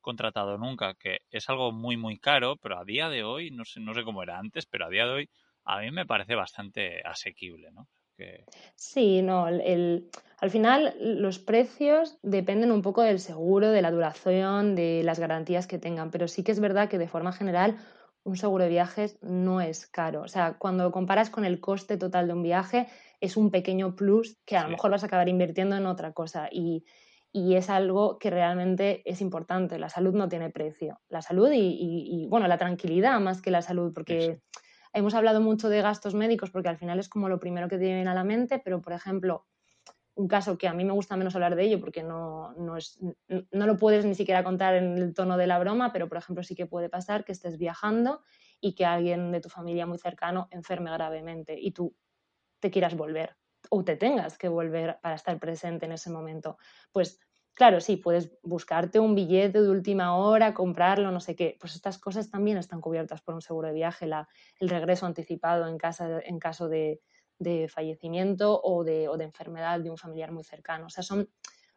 contratado 0.00 0.56
nunca, 0.56 0.94
que 0.94 1.18
es 1.30 1.48
algo 1.50 1.72
muy, 1.72 1.98
muy 1.98 2.18
caro, 2.18 2.56
pero 2.56 2.78
a 2.78 2.84
día 2.84 3.10
de 3.10 3.22
hoy, 3.22 3.50
no 3.50 3.66
sé, 3.66 3.80
no 3.80 3.92
sé 3.92 4.02
cómo 4.02 4.22
era 4.22 4.38
antes, 4.38 4.64
pero 4.64 4.86
a 4.86 4.90
día 4.90 5.04
de 5.04 5.12
hoy 5.12 5.30
a 5.64 5.80
mí 5.80 5.90
me 5.90 6.06
parece 6.06 6.34
bastante 6.34 7.02
asequible, 7.02 7.70
¿no? 7.72 7.88
Sí, 8.76 9.22
no, 9.22 9.48
el, 9.48 10.10
al 10.38 10.50
final 10.50 10.94
los 11.00 11.38
precios 11.38 12.18
dependen 12.22 12.70
un 12.70 12.82
poco 12.82 13.02
del 13.02 13.18
seguro, 13.18 13.70
de 13.70 13.82
la 13.82 13.90
duración, 13.90 14.74
de 14.74 15.02
las 15.02 15.18
garantías 15.18 15.66
que 15.66 15.78
tengan, 15.78 16.10
pero 16.10 16.28
sí 16.28 16.42
que 16.42 16.52
es 16.52 16.60
verdad 16.60 16.88
que 16.88 16.98
de 16.98 17.08
forma 17.08 17.32
general 17.32 17.78
un 18.24 18.36
seguro 18.36 18.64
de 18.64 18.70
viajes 18.70 19.18
no 19.22 19.60
es 19.60 19.86
caro. 19.86 20.22
O 20.22 20.28
sea, 20.28 20.58
cuando 20.58 20.90
comparas 20.90 21.30
con 21.30 21.44
el 21.44 21.60
coste 21.60 21.96
total 21.96 22.26
de 22.26 22.32
un 22.32 22.42
viaje, 22.42 22.88
es 23.20 23.36
un 23.36 23.50
pequeño 23.50 23.96
plus 23.96 24.38
que 24.44 24.56
a 24.56 24.64
lo 24.64 24.70
mejor 24.70 24.90
vas 24.90 25.02
a 25.02 25.06
acabar 25.06 25.28
invirtiendo 25.28 25.76
en 25.76 25.86
otra 25.86 26.12
cosa 26.12 26.48
y, 26.50 26.84
es 27.32 27.68
algo 27.68 28.18
que 28.18 28.30
realmente 28.30 29.02
es 29.04 29.20
importante. 29.20 29.78
La 29.78 29.88
salud 29.88 30.14
no 30.14 30.28
tiene 30.28 30.50
precio. 30.50 31.00
La 31.08 31.20
salud 31.20 31.50
y, 31.52 32.26
bueno, 32.28 32.46
la 32.46 32.58
tranquilidad 32.58 33.18
más 33.18 33.42
que 33.42 33.50
la 33.50 33.60
salud, 33.60 33.92
porque 33.92 34.40
hemos 34.94 35.14
hablado 35.14 35.40
mucho 35.40 35.68
de 35.68 35.82
gastos 35.82 36.14
médicos 36.14 36.50
porque 36.50 36.68
al 36.68 36.78
final 36.78 36.98
es 36.98 37.08
como 37.08 37.28
lo 37.28 37.40
primero 37.40 37.68
que 37.68 37.76
te 37.78 37.84
viene 37.84 38.08
a 38.08 38.14
la 38.14 38.24
mente, 38.24 38.58
pero 38.58 38.80
por 38.80 38.92
ejemplo, 38.94 39.46
un 40.14 40.28
caso 40.28 40.56
que 40.56 40.68
a 40.68 40.74
mí 40.74 40.84
me 40.84 40.92
gusta 40.92 41.16
menos 41.16 41.34
hablar 41.34 41.56
de 41.56 41.64
ello 41.64 41.80
porque 41.80 42.02
no, 42.02 42.52
no, 42.54 42.76
es, 42.76 42.98
no 43.28 43.66
lo 43.66 43.76
puedes 43.76 44.04
ni 44.04 44.14
siquiera 44.14 44.44
contar 44.44 44.76
en 44.76 44.96
el 44.96 45.12
tono 45.12 45.36
de 45.36 45.48
la 45.48 45.58
broma, 45.58 45.92
pero 45.92 46.08
por 46.08 46.18
ejemplo 46.18 46.44
sí 46.44 46.54
que 46.54 46.66
puede 46.66 46.88
pasar 46.88 47.24
que 47.24 47.32
estés 47.32 47.58
viajando 47.58 48.22
y 48.60 48.74
que 48.74 48.86
alguien 48.86 49.32
de 49.32 49.40
tu 49.40 49.48
familia 49.48 49.86
muy 49.86 49.98
cercano 49.98 50.48
enferme 50.50 50.92
gravemente 50.92 51.58
y 51.60 51.72
tú 51.72 51.96
te 52.60 52.70
quieras 52.70 52.96
volver 52.96 53.36
o 53.70 53.84
te 53.84 53.96
tengas 53.96 54.38
que 54.38 54.48
volver 54.48 54.98
para 55.02 55.16
estar 55.16 55.38
presente 55.40 55.86
en 55.86 55.92
ese 55.92 56.10
momento. 56.10 56.58
Pues 56.92 57.20
claro, 57.54 57.80
sí, 57.80 57.96
puedes 57.96 58.30
buscarte 58.42 58.98
un 58.98 59.14
billete 59.14 59.62
de 59.62 59.70
última 59.70 60.16
hora, 60.16 60.54
comprarlo, 60.54 61.10
no 61.10 61.20
sé 61.20 61.34
qué. 61.34 61.56
Pues 61.60 61.74
estas 61.74 61.98
cosas 61.98 62.30
también 62.30 62.58
están 62.58 62.80
cubiertas 62.80 63.22
por 63.22 63.34
un 63.34 63.40
seguro 63.40 63.68
de 63.68 63.74
viaje, 63.74 64.06
la, 64.06 64.28
el 64.58 64.68
regreso 64.68 65.06
anticipado 65.06 65.66
en, 65.66 65.78
casa, 65.78 66.20
en 66.24 66.38
caso 66.38 66.68
de, 66.68 67.00
de 67.38 67.68
fallecimiento 67.68 68.60
o 68.62 68.84
de, 68.84 69.08
o 69.08 69.16
de, 69.16 69.24
enfermedad 69.24 69.80
de 69.80 69.90
un 69.90 69.96
familiar 69.96 70.32
muy 70.32 70.44
cercano. 70.44 70.86
O 70.86 70.90
sea, 70.90 71.02
son 71.02 71.30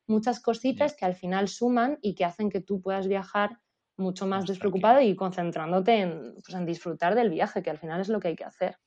muchas 0.08 0.40
cositas 0.40 0.96
que 0.96 1.06
al 1.06 1.16
final 1.16 1.48
suman 1.48 2.00
y 2.02 2.16
que 2.16 2.26
hacen 2.26 2.50
que 2.50 2.62
tú 2.62 2.82
puedas 2.82 3.08
viajar 3.08 3.60
mucho 3.98 4.28
más, 4.28 4.46
despreocupado 4.46 5.02
y 5.02 5.16
concentrándote 5.16 6.02
en, 6.02 6.36
pues, 6.36 6.56
en 6.56 6.66
disfrutar 6.66 7.16
del 7.16 7.30
viaje, 7.30 7.64
que 7.64 7.70
al 7.70 7.80
final 7.80 8.00
es 8.02 8.10
lo 8.10 8.20
que 8.20 8.30
hay 8.30 8.36
que 8.36 8.44
hacer. 8.44 8.78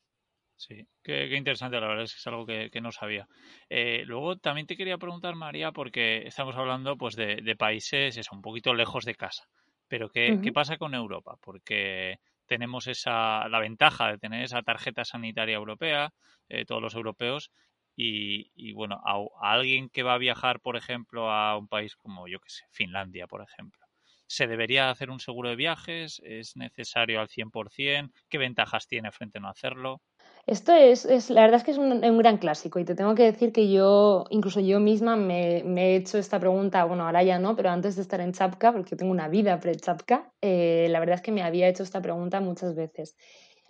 Sí, 0.67 0.85
qué, 1.01 1.25
interesante, 1.35 1.79
la 1.79 1.87
verdad 1.87 2.03
es 2.03 2.13
que 2.13 2.19
es 2.19 2.27
algo 2.27 2.45
que, 2.45 2.81
no 2.81 2.91
sabía. 2.91 3.27
Eh, 3.67 4.03
luego 4.05 4.37
también 4.37 4.67
te 4.67 4.77
quería 4.77 4.99
preguntar, 4.99 5.33
María, 5.33 5.71
porque 5.71 6.27
estamos 6.27 6.55
hablando 6.55 6.95
pues 6.97 7.15
de, 7.15 7.55
países 7.57 8.15
eso, 8.15 8.35
un 8.35 8.43
poquito 8.43 8.75
lejos 8.75 9.03
de 9.03 9.15
casa, 9.15 9.49
pero 9.87 10.11
¿qué, 10.11 10.39
¿qué, 10.43 10.51
pasa 10.51 10.77
con 10.77 10.93
Europa? 10.93 11.35
Porque 11.41 12.19
tenemos 12.45 12.85
esa, 12.85 13.49
la 13.49 13.59
ventaja 13.59 14.11
de 14.11 14.19
tener 14.19 14.43
esa 14.43 14.61
tarjeta 14.61 15.03
sanitaria 15.03 15.55
europea, 15.55 16.13
eh, 16.47 16.63
todos 16.63 16.81
los 16.83 16.93
europeos, 16.93 17.51
y, 17.95 18.51
y 18.53 18.73
bueno, 18.73 19.01
a, 19.03 19.15
a, 19.15 19.53
alguien 19.53 19.89
que 19.89 20.03
va 20.03 20.13
a 20.13 20.19
viajar, 20.19 20.59
por 20.59 20.77
ejemplo, 20.77 21.31
a 21.31 21.57
un 21.57 21.67
país 21.67 21.95
como, 21.95 22.27
yo 22.27 22.39
que 22.39 22.51
sé, 22.51 22.65
Finlandia, 22.69 23.25
por 23.25 23.41
ejemplo. 23.41 23.83
¿Se 24.27 24.45
debería 24.45 24.91
hacer 24.91 25.09
un 25.09 25.19
seguro 25.19 25.49
de 25.49 25.55
viajes? 25.55 26.21
¿Es 26.23 26.55
necesario 26.55 27.19
al 27.19 27.29
100%? 27.29 28.11
¿Qué 28.29 28.37
ventajas 28.37 28.85
tiene 28.87 29.11
frente 29.11 29.39
a 29.39 29.41
no 29.41 29.49
hacerlo? 29.49 30.03
Esto 30.47 30.73
es, 30.73 31.05
es, 31.05 31.29
la 31.29 31.41
verdad 31.41 31.57
es 31.57 31.63
que 31.63 31.71
es 31.71 31.77
un, 31.77 32.17
gran 32.17 32.37
clásico 32.37 32.79
y 32.79 32.85
te 32.85 32.95
tengo 32.95 33.13
que 33.13 33.23
decir 33.23 33.51
que 33.51 33.71
yo, 33.71 34.25
incluso 34.29 34.59
yo 34.59 34.79
misma 34.79 35.15
me, 35.15 35.63
me, 35.63 35.91
he 35.91 35.95
hecho 35.97 36.17
esta 36.17 36.39
pregunta, 36.39 36.83
bueno, 36.85 37.05
ahora 37.05 37.23
ya 37.23 37.37
no, 37.37 37.55
pero 37.55 37.69
antes 37.69 37.95
de 37.95 38.01
estar 38.01 38.19
en 38.21 38.33
Chapka, 38.33 38.71
porque 38.71 38.95
tengo 38.95 39.11
una 39.11 39.27
vida 39.27 39.59
pre-Chapka, 39.59 40.33
eh, 40.41 40.87
la 40.89 40.99
verdad 40.99 41.15
es 41.15 41.21
que 41.21 41.31
me 41.31 41.43
había 41.43 41.67
hecho 41.67 41.83
esta 41.83 42.01
pregunta 42.01 42.39
muchas 42.41 42.75
veces. 42.75 43.15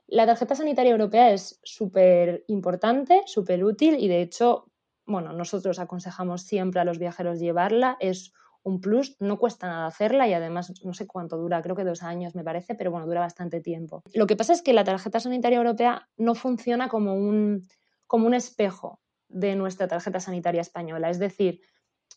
La 0.08 0.26
tarjeta 0.26 0.56
sanitaria 0.56 0.92
europea 0.92 1.32
es 1.32 1.60
súper 1.64 2.44
importante, 2.48 3.22
súper 3.26 3.64
útil 3.64 3.98
y 4.00 4.08
de 4.08 4.22
hecho, 4.22 4.72
bueno, 5.06 5.34
nosotros 5.34 5.80
aconsejamos 5.80 6.44
siempre 6.44 6.82
a 6.82 6.86
los 6.86 7.00
viajeros 7.00 7.40
llevarla, 7.40 7.98
es 8.00 8.34
un 8.64 8.80
plus, 8.80 9.16
no 9.20 9.38
cuesta 9.38 9.68
nada 9.68 9.88
hacerla 9.88 10.28
y 10.28 10.34
además 10.34 10.74
no 10.84 10.94
sé 10.94 11.08
cuánto 11.08 11.38
dura, 11.38 11.62
creo 11.62 11.76
que 11.76 11.84
dos 11.84 12.04
años 12.04 12.36
me 12.36 12.44
parece, 12.44 12.76
pero 12.76 12.92
bueno, 12.92 13.08
dura 13.08 13.22
bastante 13.22 13.62
tiempo. 13.62 14.04
Lo 14.14 14.28
que 14.28 14.36
pasa 14.36 14.54
es 14.54 14.62
que 14.62 14.74
la 14.74 14.84
tarjeta 14.84 15.20
sanitaria 15.20 15.58
europea 15.58 16.10
no 16.18 16.36
funciona 16.36 16.88
como 16.88 17.16
un, 17.16 17.68
como 18.08 18.28
un 18.28 18.34
espejo 18.34 19.00
de 19.28 19.56
nuestra 19.56 19.88
tarjeta 19.88 20.20
sanitaria 20.20 20.62
española, 20.62 21.10
es 21.10 21.20
decir, 21.20 21.62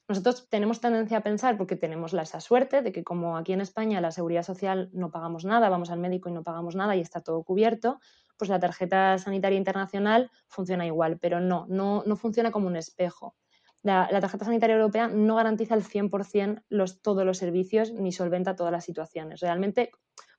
nosotros 0.07 0.49
tenemos 0.51 0.81
tendencia 0.81 1.19
a 1.19 1.23
pensar, 1.23 1.57
porque 1.57 1.77
tenemos 1.77 2.13
la, 2.13 2.23
esa 2.23 2.41
suerte 2.41 2.83
de 2.83 2.93
que 2.93 3.05
como 3.05 3.39
aquí 3.39 3.53
en 3.53 3.63
España 3.63 4.01
la 4.01 4.11
seguridad 4.11 4.43
social 4.43 4.91
no 4.93 5.11
pagamos 5.11 5.45
nada, 5.45 5.71
vamos 5.71 5.91
al 5.91 5.99
médico 5.99 6.29
y 6.29 6.33
no 6.33 6.43
pagamos 6.43 6.75
nada 6.75 6.95
y 6.95 7.01
está 7.01 7.23
todo 7.23 7.43
cubierto, 7.43 8.01
pues 8.37 8.51
la 8.51 8.61
tarjeta 8.61 9.17
sanitaria 9.17 9.57
internacional 9.57 10.31
funciona 10.49 10.85
igual, 10.85 11.19
pero 11.19 11.41
no, 11.41 11.65
no, 11.69 12.03
no 12.05 12.17
funciona 12.17 12.51
como 12.51 12.67
un 12.67 12.77
espejo 12.77 13.35
la, 13.85 14.09
tarjeta 14.09 14.47
sanitaria 14.47 14.76
europea 14.76 15.09
no 15.09 15.37
garantiza 15.37 15.75
al 15.75 15.83
100% 15.83 16.64
los, 16.71 17.03
todos 17.03 17.25
los 17.26 17.37
servicios 17.37 17.93
ni 17.93 18.12
solventa 18.12 18.57
todas 18.57 18.73
las 18.73 18.85
situaciones. 18.85 19.41
Realmente 19.41 19.91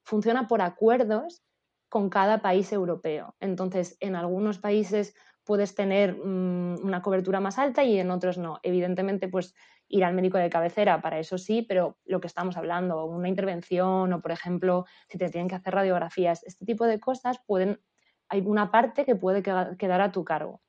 funciona 0.03 0.47
por 0.47 0.61
acuerdos 0.61 1.43
con 1.87 2.09
cada 2.09 2.41
país 2.41 2.73
europeo. 2.73 3.35
Entonces, 3.39 3.97
en 3.99 4.15
algunos 4.15 4.57
países 4.57 5.13
puedes 5.43 5.75
tener 5.75 6.15
mm, 6.17 6.83
una 6.83 7.03
cobertura 7.03 7.39
más 7.39 7.59
alta 7.59 7.83
y 7.83 7.99
en 7.99 8.09
otros 8.09 8.39
no. 8.39 8.59
Evidentemente, 8.63 9.27
pues 9.27 9.53
ir 9.87 10.03
al 10.03 10.15
médico 10.15 10.39
de 10.39 10.49
cabecera, 10.49 10.99
para 10.99 11.19
eso 11.19 11.37
sí, 11.37 11.61
pero 11.61 11.99
lo 12.03 12.19
que 12.19 12.27
estamos 12.27 12.57
hablando, 12.57 13.05
una 13.05 13.29
intervención 13.29 14.11
o, 14.11 14.21
por 14.21 14.31
ejemplo, 14.31 14.85
si 15.07 15.19
te 15.19 15.29
tienen 15.29 15.47
que 15.47 15.55
hacer 15.55 15.75
radiografías, 15.75 16.43
este 16.45 16.65
tipo 16.65 16.87
de 16.87 16.99
cosas 16.99 17.39
pueden, 17.45 17.79
hay 18.27 18.41
una 18.41 18.71
parte 18.71 19.05
que 19.05 19.15
puede 19.15 19.43
quedar 19.43 20.01
a 20.01 20.11
tu 20.11 20.25
cargo. 20.25 20.63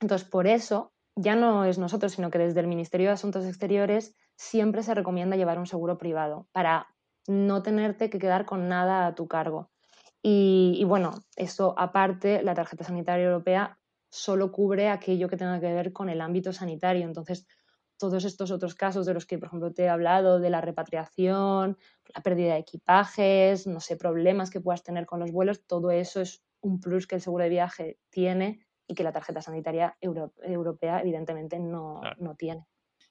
Entonces, 0.00 0.28
por 0.28 0.46
eso 0.46 0.92
ya 1.16 1.36
no 1.36 1.64
es 1.64 1.78
nosotros, 1.78 2.12
sino 2.12 2.30
que 2.30 2.38
desde 2.38 2.60
el 2.60 2.66
Ministerio 2.66 3.08
de 3.08 3.14
Asuntos 3.14 3.44
Exteriores 3.44 4.14
siempre 4.36 4.82
se 4.82 4.94
recomienda 4.94 5.36
llevar 5.36 5.58
un 5.58 5.66
seguro 5.66 5.98
privado 5.98 6.48
para 6.52 6.88
no 7.26 7.62
tenerte 7.62 8.10
que 8.10 8.18
quedar 8.18 8.46
con 8.46 8.68
nada 8.68 9.06
a 9.06 9.14
tu 9.14 9.28
cargo. 9.28 9.70
Y, 10.22 10.84
bueno, 10.84 11.12
eso 11.36 11.74
aparte, 11.78 12.42
la 12.42 12.54
tarjeta 12.54 12.84
sanitaria 12.84 13.24
europea 13.24 13.78
solo 14.10 14.52
cubre 14.52 14.88
aquello 14.88 15.28
que 15.28 15.36
tenga 15.36 15.60
que 15.60 15.72
ver 15.72 15.92
con 15.92 16.08
el 16.08 16.20
ámbito 16.20 16.52
sanitario. 16.52 17.04
Entonces, 17.04 17.46
todos 17.98 18.24
estos 18.24 18.50
otros 18.50 18.74
casos 18.74 19.06
de 19.06 19.14
los 19.14 19.26
que, 19.26 19.38
por 19.38 19.48
ejemplo, 19.48 19.72
te 19.72 19.84
he 19.84 19.88
hablado, 19.88 20.40
de 20.40 20.50
la 20.50 20.60
repatriación, 20.60 21.78
la 22.14 22.22
pérdida 22.22 22.54
de 22.54 22.60
equipajes, 22.60 23.66
no 23.66 23.80
sé, 23.80 23.96
problemas 23.96 24.50
que 24.50 24.60
puedas 24.60 24.82
tener 24.82 25.06
con 25.06 25.20
los 25.20 25.32
vuelos, 25.32 25.66
todo 25.66 25.90
eso 25.90 26.20
es 26.20 26.42
un 26.60 26.80
plus 26.80 27.06
que 27.06 27.16
el 27.16 27.20
seguro 27.20 27.44
de 27.44 27.50
viaje 27.50 27.98
tiene 28.10 28.66
y 28.90 28.94
que 28.94 29.04
la 29.04 29.12
tarjeta 29.12 29.40
sanitaria 29.40 29.96
europea 30.00 31.00
evidentemente 31.00 31.60
no, 31.60 32.00
no, 32.18 32.34
tiene. 32.34 32.66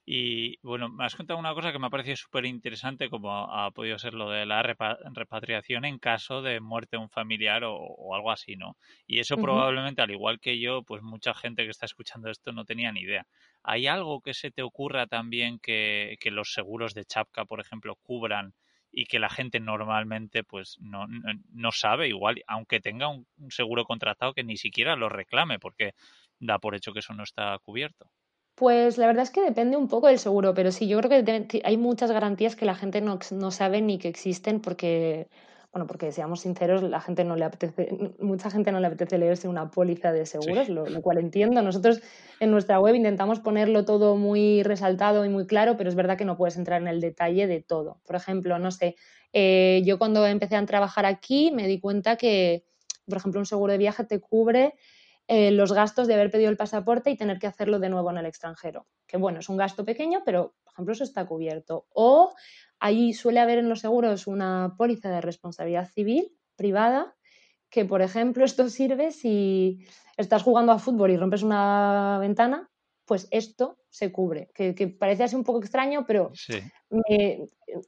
Y 0.05 0.57
bueno, 0.61 0.89
me 0.89 1.05
has 1.05 1.15
contado 1.15 1.39
una 1.39 1.53
cosa 1.53 1.71
que 1.71 1.79
me 1.79 1.87
ha 1.87 1.89
parecido 1.89 2.17
súper 2.17 2.45
interesante, 2.45 3.09
como 3.09 3.31
ha, 3.31 3.71
podido 3.71 3.97
ser 3.97 4.13
lo 4.13 4.29
de 4.29 4.45
la 4.45 4.61
repatriación 4.61 5.85
en 5.85 5.97
caso 5.97 6.41
de 6.41 6.59
muerte 6.59 6.97
de 6.97 7.03
un 7.03 7.09
familiar 7.09 7.63
o, 7.63 8.13
algo 8.13 8.29
así, 8.29 8.57
¿no? 8.57 8.75
Y 9.07 9.19
eso 9.19 9.37
probablemente, 9.37 10.01
al 10.01 10.11
igual 10.11 10.41
que 10.41 10.59
yo, 10.59 10.83
pues 10.83 11.01
mucha 11.01 11.33
gente 11.33 11.63
que 11.63 11.69
está 11.69 11.85
escuchando 11.85 12.29
esto 12.29 12.51
no 12.51 12.65
tenía 12.65 12.91
ni 12.91 13.01
idea. 13.01 13.25
¿Hay 13.63 13.87
algo 13.87 14.19
que 14.19 14.33
se 14.33 14.51
te 14.51 14.63
ocurra 14.63 15.07
también 15.07 15.59
que, 15.59 16.17
que 16.19 16.29
los 16.29 16.51
seguros 16.51 16.93
de 16.93 17.05
Chapka, 17.05 17.45
por 17.45 17.61
ejemplo, 17.61 17.95
cubran 18.03 18.53
y 18.99 19.05
que 19.05 19.17
la 19.17 19.29
gente 19.29 19.61
normalmente 19.61 20.43
pues 20.43 20.77
no, 20.81 21.07
no, 21.53 21.71
sabe 21.71 22.09
igual, 22.09 22.43
aunque 22.47 22.81
tenga 22.81 23.07
un, 23.07 23.25
seguro 23.49 23.85
contratado 23.85 24.33
que 24.33 24.43
ni 24.43 24.57
siquiera 24.57 24.97
lo 24.97 25.07
reclame 25.07 25.57
porque 25.57 25.93
da 26.37 26.59
por 26.59 26.75
hecho 26.75 26.91
que 26.91 26.99
eso 26.99 27.13
no 27.13 27.23
está 27.23 27.57
cubierto. 27.59 28.11
Pues 28.55 28.97
la 28.97 29.07
verdad 29.07 29.23
es 29.23 29.31
que 29.31 29.41
depende 29.41 29.77
un 29.77 29.87
poco 29.87 30.07
del 30.07 30.19
seguro, 30.19 30.53
pero 30.53 30.71
sí, 30.71 30.89
yo 30.89 30.99
creo 30.99 31.23
que 31.23 31.61
hay 31.63 31.77
muchas 31.77 32.11
garantías 32.11 32.57
que 32.57 32.65
la 32.65 32.75
gente 32.75 32.99
no, 32.99 33.19
no 33.31 33.51
sabe 33.51 33.81
ni 33.81 33.99
que 33.99 34.09
existen 34.09 34.59
porque 34.59 35.29
bueno, 35.71 35.85
porque 35.85 36.11
seamos 36.11 36.41
sinceros, 36.41 36.81
la 36.81 36.99
gente 36.99 37.23
no 37.23 37.35
le 37.35 37.45
apetece, 37.45 37.89
mucha 38.19 38.49
gente 38.49 38.71
no 38.71 38.79
le 38.79 38.87
apetece 38.87 39.19
leerse 39.19 39.47
una 39.47 39.69
póliza 39.69 40.11
de 40.11 40.25
seguros, 40.25 40.67
lo, 40.67 40.85
cual 41.01 41.19
entiendo. 41.19 41.61
Nosotros 41.61 42.01
en 42.39 42.49
nuestra 42.49 42.79
web 42.79 42.95
intentamos 42.95 43.39
ponerlo 43.39 43.85
todo 43.85 44.15
muy 44.15 44.63
resaltado 44.63 45.25
y 45.25 45.29
muy 45.29 45.45
claro, 45.45 45.77
pero 45.77 45.89
es 45.89 45.95
verdad 45.95 46.17
que 46.17 46.25
no 46.25 46.37
puedes 46.37 46.57
entrar 46.57 46.81
en 46.81 46.87
el 46.87 47.01
detalle 47.01 47.45
de 47.45 47.61
todo. 47.61 48.01
Por 48.07 48.15
ejemplo, 48.15 48.57
no 48.57 48.71
sé, 48.71 48.95
eh, 49.31 49.83
yo 49.85 49.99
cuando 49.99 50.25
empecé 50.25 50.55
a 50.55 50.65
trabajar 50.65 51.05
aquí 51.05 51.51
me 51.51 51.67
di 51.67 51.79
cuenta 51.79 52.15
que, 52.15 52.65
por 53.07 53.17
ejemplo, 53.17 53.39
un 53.39 53.45
seguro 53.45 53.71
de 53.71 53.77
viaje 53.77 54.03
te 54.05 54.19
cubre 54.19 54.73
eh, 55.29 55.51
los 55.51 55.71
gastos 55.71 56.07
de 56.07 56.15
haber 56.15 56.31
pedido 56.31 56.49
el 56.49 56.57
pasaporte 56.57 57.09
y 57.09 57.15
tener 57.15 57.39
que 57.39 57.47
hacerlo 57.47 57.79
de 57.79 57.89
nuevo 57.89 58.11
en 58.11 58.17
el 58.17 58.25
extranjero. 58.25 58.87
Que 59.07 59.15
bueno, 59.15 59.39
es 59.39 59.47
un 59.47 59.55
gasto 59.55 59.85
pequeño, 59.85 60.23
pero 60.25 60.55
por 60.63 60.73
ejemplo 60.73 60.93
eso 60.93 61.05
está 61.05 61.25
cubierto. 61.25 61.85
O 61.93 62.33
Ahí 62.79 63.13
suele 63.13 63.41
haber 63.41 63.59
en 63.59 63.69
los 63.69 63.81
seguros 63.81 64.25
una 64.25 64.75
póliza 64.77 65.09
de 65.09 65.21
responsabilidad 65.21 65.89
civil 65.89 66.31
privada 66.55 67.15
que, 67.69 67.85
por 67.85 68.01
ejemplo, 68.01 68.45
esto 68.45 68.69
sirve 68.69 69.11
si 69.11 69.85
estás 70.17 70.43
jugando 70.43 70.71
a 70.71 70.79
fútbol 70.79 71.11
y 71.11 71.17
rompes 71.17 71.43
una 71.43 72.17
ventana, 72.19 72.68
pues 73.09 73.27
esto 73.31 73.79
se 73.89 74.11
cubre, 74.11 74.51
que, 74.53 74.87
parece 74.87 75.23
así 75.23 75.35
un 75.35 75.43
poco 75.43 75.57
extraño, 75.57 76.05
pero 76.05 76.31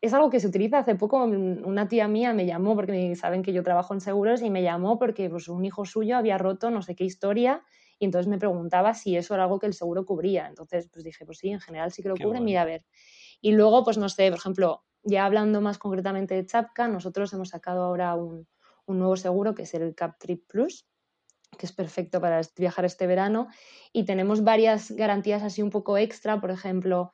es 0.01 0.13
algo 0.15 0.31
que 0.31 0.39
se 0.39 0.47
utiliza. 0.47 0.79
Hace 0.79 0.95
poco 0.95 1.23
una 1.23 1.87
tía 1.87 2.07
mía 2.07 2.33
me 2.33 2.47
llamó, 2.47 2.73
porque 2.73 3.15
saben 3.15 3.43
que 3.43 3.53
yo 3.53 3.61
trabajo 3.61 3.93
en 3.93 4.01
seguros, 4.01 4.41
y 4.41 4.49
me 4.49 4.63
llamó 4.63 4.97
porque 4.97 5.29
pues, 5.29 5.47
un 5.47 5.63
hijo 5.63 5.85
suyo 5.85 6.17
había 6.17 6.39
roto 6.39 6.71
no 6.71 6.81
sé 6.81 6.95
qué 6.95 7.03
historia 7.03 7.61
y 7.99 8.05
entonces 8.05 8.27
me 8.27 8.39
preguntaba 8.39 8.95
si 8.95 9.15
eso 9.15 9.35
era 9.35 9.43
algo 9.43 9.59
que 9.59 9.67
el 9.67 9.75
seguro 9.75 10.07
cubría. 10.07 10.47
Entonces, 10.47 10.89
pues 10.91 11.05
dije, 11.05 11.23
pues 11.23 11.37
sí, 11.37 11.51
en 11.51 11.59
general 11.59 11.91
sí 11.91 12.01
que 12.01 12.09
lo 12.09 12.15
cubre, 12.15 12.41
mira 12.41 12.63
a 12.63 12.65
ver. 12.65 12.83
Y 13.41 13.51
luego, 13.51 13.83
pues 13.83 13.99
no 13.99 14.09
sé, 14.09 14.27
por 14.31 14.39
ejemplo, 14.39 14.83
ya 15.03 15.23
hablando 15.23 15.61
más 15.61 15.77
concretamente 15.77 16.33
de 16.33 16.47
Chapka, 16.47 16.87
nosotros 16.87 17.31
hemos 17.33 17.49
sacado 17.49 17.83
ahora 17.83 18.15
un, 18.15 18.47
un 18.87 18.97
nuevo 18.97 19.17
seguro 19.17 19.53
que 19.53 19.63
es 19.63 19.73
el 19.75 19.93
Cap 19.93 20.15
Trip 20.17 20.47
Plus, 20.47 20.87
que 21.57 21.65
es 21.65 21.71
perfecto 21.71 22.19
para 22.21 22.41
viajar 22.57 22.85
este 22.85 23.07
verano. 23.07 23.47
Y 23.93 24.05
tenemos 24.05 24.43
varias 24.43 24.91
garantías 24.91 25.43
así 25.43 25.61
un 25.61 25.69
poco 25.69 25.97
extra, 25.97 26.39
por 26.39 26.51
ejemplo, 26.51 27.11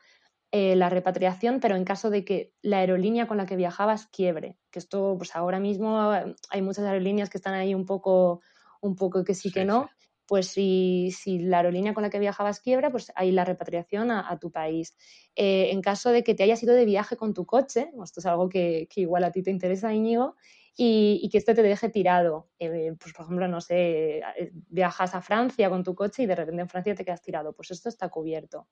eh, 0.51 0.75
la 0.75 0.89
repatriación, 0.89 1.59
pero 1.59 1.75
en 1.75 1.83
caso 1.83 2.09
de 2.09 2.23
que 2.23 2.53
la 2.61 2.77
aerolínea 2.77 3.27
con 3.27 3.37
la 3.37 3.45
que 3.45 3.57
viajabas 3.57 4.07
quiebre, 4.07 4.57
que 4.71 4.79
esto 4.79 5.15
pues 5.17 5.35
ahora 5.35 5.59
mismo 5.59 6.13
eh, 6.13 6.35
hay 6.49 6.61
muchas 6.61 6.85
aerolíneas 6.85 7.29
que 7.29 7.37
están 7.37 7.53
ahí 7.53 7.75
un 7.75 7.85
poco, 7.85 8.41
un 8.79 8.95
poco 8.95 9.23
que 9.25 9.33
sí, 9.33 9.51
que 9.51 9.65
no. 9.65 9.89
Pues 10.25 10.47
si, 10.47 11.11
si, 11.17 11.39
la 11.39 11.57
aerolínea 11.57 11.93
con 11.93 12.03
la 12.03 12.09
que 12.09 12.19
viajabas 12.19 12.59
quiebra, 12.59 12.91
pues 12.91 13.13
hay 13.15 13.31
la 13.31 13.45
repatriación 13.45 14.11
a, 14.11 14.37
tu 14.39 14.51
país. 14.51 14.97
Eh, 15.35 15.69
en 15.71 15.81
caso 15.81 16.09
de 16.11 16.21
que 16.23 16.35
te 16.35 16.43
hayas 16.43 16.61
ido 16.63 16.75
de 16.75 16.83
viaje 16.83 17.15
con 17.15 17.33
tu 17.33 17.45
coche, 17.45 17.91
esto 18.03 18.19
es 18.19 18.25
algo 18.25 18.49
que, 18.49 18.89
que 18.89 19.01
igual 19.01 19.23
a 19.23 19.31
ti 19.31 19.41
te 19.41 19.51
interesa, 19.51 19.93
Íñigo, 19.93 20.35
y, 20.79 21.27
que 21.29 21.39
esto 21.39 21.55
te 21.55 21.63
deje 21.63 21.89
tirado. 21.89 22.49
Eh, 22.59 22.93
pues, 22.99 23.11
por 23.13 23.25
ejemplo, 23.25 23.47
no 23.47 23.61
sé, 23.61 24.19
eh, 24.19 24.51
viajas 24.53 25.15
a 25.15 25.21
Francia 25.21 25.69
con 25.69 25.83
tu 25.83 25.95
coche 25.95 26.23
y 26.23 26.25
de 26.27 26.35
repente 26.35 26.61
en 26.61 26.69
Francia 26.69 26.93
te 26.93 27.03
quedas 27.03 27.23
tirado. 27.23 27.53
Pues 27.53 27.71
esto 27.71 27.89
está 27.89 28.09
cubierto. 28.09 28.67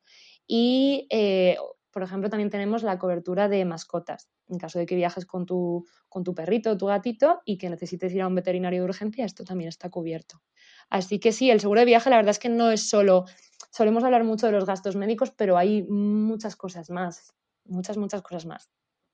Y, 0.45 1.07
eh, 1.09 1.57
por 1.89 2.03
ejemplo, 2.03 2.29
también 2.29 2.51
tenemos 2.51 2.83
la 2.83 2.99
cobertura 2.99 3.49
de 3.49 3.65
mascotas. 3.65 4.29
En 4.47 4.59
caso 4.59 4.77
de 4.77 4.85
que 4.85 4.95
viajes 4.95 5.25
con 5.25 5.47
tu, 5.47 5.87
con 6.07 6.23
tu 6.23 6.35
perrito 6.35 6.71
o 6.71 6.77
tu 6.77 6.85
gatito 6.85 7.41
y 7.43 7.57
que 7.57 7.71
necesites 7.71 8.13
ir 8.13 8.21
a 8.21 8.27
un 8.27 8.35
veterinario 8.35 8.81
de 8.81 8.85
urgencia, 8.85 9.25
esto 9.25 9.43
también 9.43 9.69
está 9.69 9.89
cubierto. 9.89 10.43
Así 10.89 11.19
que 11.19 11.31
sí, 11.31 11.49
el 11.49 11.59
seguro 11.59 11.79
de 11.79 11.85
viaje 11.85 12.11
la 12.11 12.17
verdad 12.17 12.31
es 12.31 12.39
que 12.39 12.49
no 12.49 12.69
es 12.69 12.87
solo, 12.87 13.25
solemos 13.71 14.03
hablar 14.03 14.23
mucho 14.23 14.45
de 14.45 14.51
los 14.51 14.67
gastos 14.67 14.95
médicos, 14.95 15.31
pero 15.31 15.57
hay 15.57 15.81
muchas 15.83 16.55
cosas 16.55 16.91
más, 16.91 17.33
muchas, 17.63 17.97
muchas 17.97 18.21
cosas 18.21 18.45
más. 18.45 18.69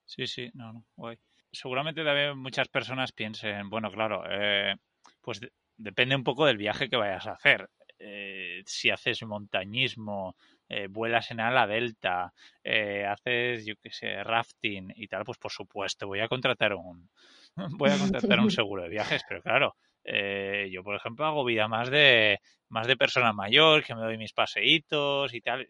Sí, 0.05 0.27
sí, 0.27 0.51
no, 0.53 0.73
no, 0.73 0.85
guay 0.97 1.17
seguramente 1.51 2.03
también 2.03 2.37
muchas 2.37 2.67
personas 2.67 3.11
piensen, 3.11 3.69
bueno, 3.69 3.91
claro, 3.91 4.23
eh, 4.29 4.75
pues 5.21 5.41
depende 5.77 6.15
un 6.15 6.23
poco 6.23 6.45
del 6.45 6.57
viaje 6.57 6.89
que 6.89 6.97
vayas 6.97 7.27
a 7.27 7.33
hacer. 7.33 7.69
Eh, 7.99 8.63
si 8.65 8.89
haces 8.89 9.21
montañismo, 9.23 10.35
eh, 10.67 10.87
vuelas 10.89 11.29
en 11.31 11.39
ala 11.39 11.67
delta, 11.67 12.33
haces, 12.63 13.65
yo 13.65 13.75
qué 13.81 13.91
sé, 13.91 14.23
rafting 14.23 14.91
y 14.95 15.07
tal, 15.07 15.23
pues 15.23 15.37
por 15.37 15.51
supuesto 15.51 16.07
voy 16.07 16.19
a 16.21 16.27
contratar 16.27 16.73
un, 16.73 17.09
voy 17.77 17.91
a 17.91 17.97
contratar 17.97 18.39
un 18.39 18.49
seguro 18.51 18.83
de 18.83 18.89
viajes, 18.89 19.21
pero 19.27 19.41
claro, 19.41 19.75
yo 20.03 20.83
por 20.83 20.95
ejemplo 20.95 21.25
hago 21.25 21.45
vida 21.45 21.67
más 21.67 21.91
de 21.91 22.39
más 22.69 22.87
de 22.87 22.95
persona 22.95 23.33
mayor, 23.33 23.83
que 23.83 23.93
me 23.93 24.01
doy 24.01 24.17
mis 24.17 24.33
paseitos 24.33 25.33
y 25.33 25.41
tal. 25.41 25.67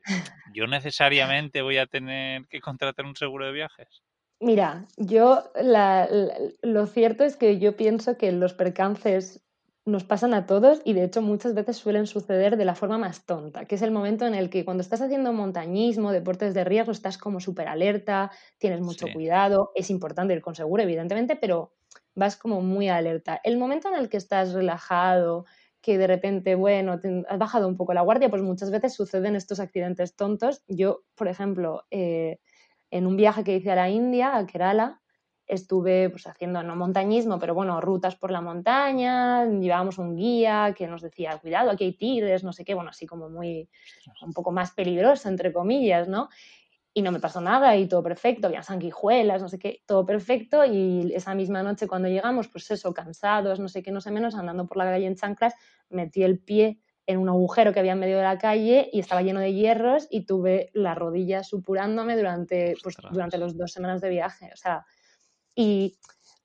Yo 0.53 0.67
necesariamente 0.67 1.63
voy 1.63 1.77
a 1.77 1.87
tener 1.87 2.47
que 2.47 2.61
contratar 2.61 3.05
un 3.05 3.15
seguro 3.15 3.47
de 3.47 3.53
viajes. 3.53 4.03
Mira, 4.41 4.87
yo 4.97 5.43
lo 6.63 6.87
cierto 6.87 7.23
es 7.23 7.37
que 7.37 7.59
yo 7.59 7.75
pienso 7.77 8.17
que 8.17 8.31
los 8.31 8.55
percances 8.55 9.45
nos 9.85 10.03
pasan 10.03 10.33
a 10.33 10.47
todos 10.47 10.81
y 10.83 10.93
de 10.93 11.03
hecho 11.03 11.21
muchas 11.21 11.53
veces 11.53 11.77
suelen 11.77 12.07
suceder 12.07 12.57
de 12.57 12.65
la 12.65 12.73
forma 12.73 12.97
más 12.97 13.25
tonta, 13.27 13.65
que 13.65 13.75
es 13.75 13.83
el 13.83 13.91
momento 13.91 14.25
en 14.25 14.33
el 14.33 14.49
que 14.49 14.65
cuando 14.65 14.81
estás 14.81 15.01
haciendo 15.01 15.31
montañismo, 15.31 16.11
deportes 16.11 16.55
de 16.55 16.63
riesgo, 16.63 16.91
estás 16.91 17.19
como 17.19 17.39
súper 17.39 17.67
alerta, 17.67 18.31
tienes 18.57 18.81
mucho 18.81 19.11
cuidado, 19.11 19.71
es 19.75 19.91
importante 19.91 20.33
ir 20.33 20.41
con 20.41 20.55
seguro, 20.55 20.81
evidentemente, 20.81 21.35
pero 21.35 21.73
vas 22.15 22.35
como 22.35 22.61
muy 22.61 22.89
alerta. 22.89 23.39
El 23.43 23.57
momento 23.57 23.89
en 23.89 23.95
el 23.95 24.09
que 24.09 24.17
estás 24.17 24.53
relajado, 24.53 25.45
que 25.81 25.99
de 25.99 26.07
repente, 26.07 26.55
bueno, 26.55 26.99
has 27.27 27.39
bajado 27.39 27.67
un 27.67 27.77
poco 27.77 27.93
la 27.93 28.01
guardia, 28.01 28.29
pues 28.29 28.41
muchas 28.41 28.71
veces 28.71 28.93
suceden 28.95 29.35
estos 29.35 29.59
accidentes 29.59 30.15
tontos. 30.15 30.63
Yo, 30.67 31.03
por 31.15 31.27
ejemplo, 31.27 31.83
eh, 31.91 32.39
en 32.91 33.07
un 33.07 33.15
viaje 33.15 33.43
que 33.43 33.55
hice 33.55 33.71
a 33.71 33.75
la 33.75 33.89
India, 33.89 34.35
a 34.35 34.45
Kerala, 34.45 35.01
estuve 35.47 36.09
pues, 36.09 36.27
haciendo 36.27 36.63
no 36.63 36.75
montañismo, 36.75 37.39
pero 37.39 37.53
bueno, 37.53 37.81
rutas 37.81 38.15
por 38.15 38.31
la 38.31 38.41
montaña, 38.41 39.45
llevábamos 39.45 39.97
un 39.97 40.15
guía 40.15 40.73
que 40.77 40.87
nos 40.87 41.01
decía, 41.01 41.37
cuidado, 41.39 41.71
aquí 41.71 41.85
hay 41.85 41.97
tigres, 41.97 42.43
no 42.43 42.53
sé 42.53 42.63
qué, 42.63 42.73
bueno, 42.73 42.89
así 42.89 43.05
como 43.05 43.29
muy, 43.29 43.69
un 44.21 44.33
poco 44.33 44.51
más 44.51 44.71
peligroso, 44.71 45.27
entre 45.27 45.51
comillas, 45.51 46.07
¿no? 46.07 46.29
Y 46.93 47.01
no 47.01 47.11
me 47.11 47.19
pasó 47.19 47.41
nada 47.41 47.75
y 47.77 47.87
todo 47.87 48.03
perfecto, 48.03 48.47
había 48.47 48.63
sanguijuelas, 48.63 49.41
no 49.41 49.47
sé 49.47 49.59
qué, 49.59 49.81
todo 49.85 50.05
perfecto 50.05 50.65
y 50.65 51.13
esa 51.13 51.35
misma 51.35 51.63
noche 51.63 51.87
cuando 51.87 52.09
llegamos, 52.09 52.47
pues 52.49 52.69
eso, 52.71 52.93
cansados, 52.93 53.59
no 53.59 53.67
sé 53.67 53.81
qué, 53.81 53.91
no 53.91 54.01
sé 54.01 54.11
menos, 54.11 54.35
andando 54.35 54.67
por 54.67 54.77
la 54.77 54.85
calle 54.85 55.07
en 55.07 55.15
chanclas, 55.15 55.53
metí 55.89 56.23
el 56.23 56.39
pie 56.39 56.79
en 57.11 57.19
un 57.19 57.29
agujero 57.29 57.73
que 57.73 57.79
había 57.79 57.93
en 57.93 57.99
medio 57.99 58.17
de 58.17 58.23
la 58.23 58.37
calle 58.37 58.89
y 58.91 58.99
estaba 58.99 59.21
lleno 59.21 59.39
de 59.39 59.53
hierros 59.53 60.07
y 60.09 60.25
tuve 60.25 60.69
las 60.73 60.97
rodillas 60.97 61.47
supurándome 61.47 62.15
durante, 62.17 62.75
pues, 62.81 62.97
durante 63.11 63.37
las 63.37 63.57
dos 63.57 63.71
semanas 63.71 64.01
de 64.01 64.09
viaje. 64.09 64.49
O 64.53 64.57
sea, 64.57 64.85
y 65.55 65.97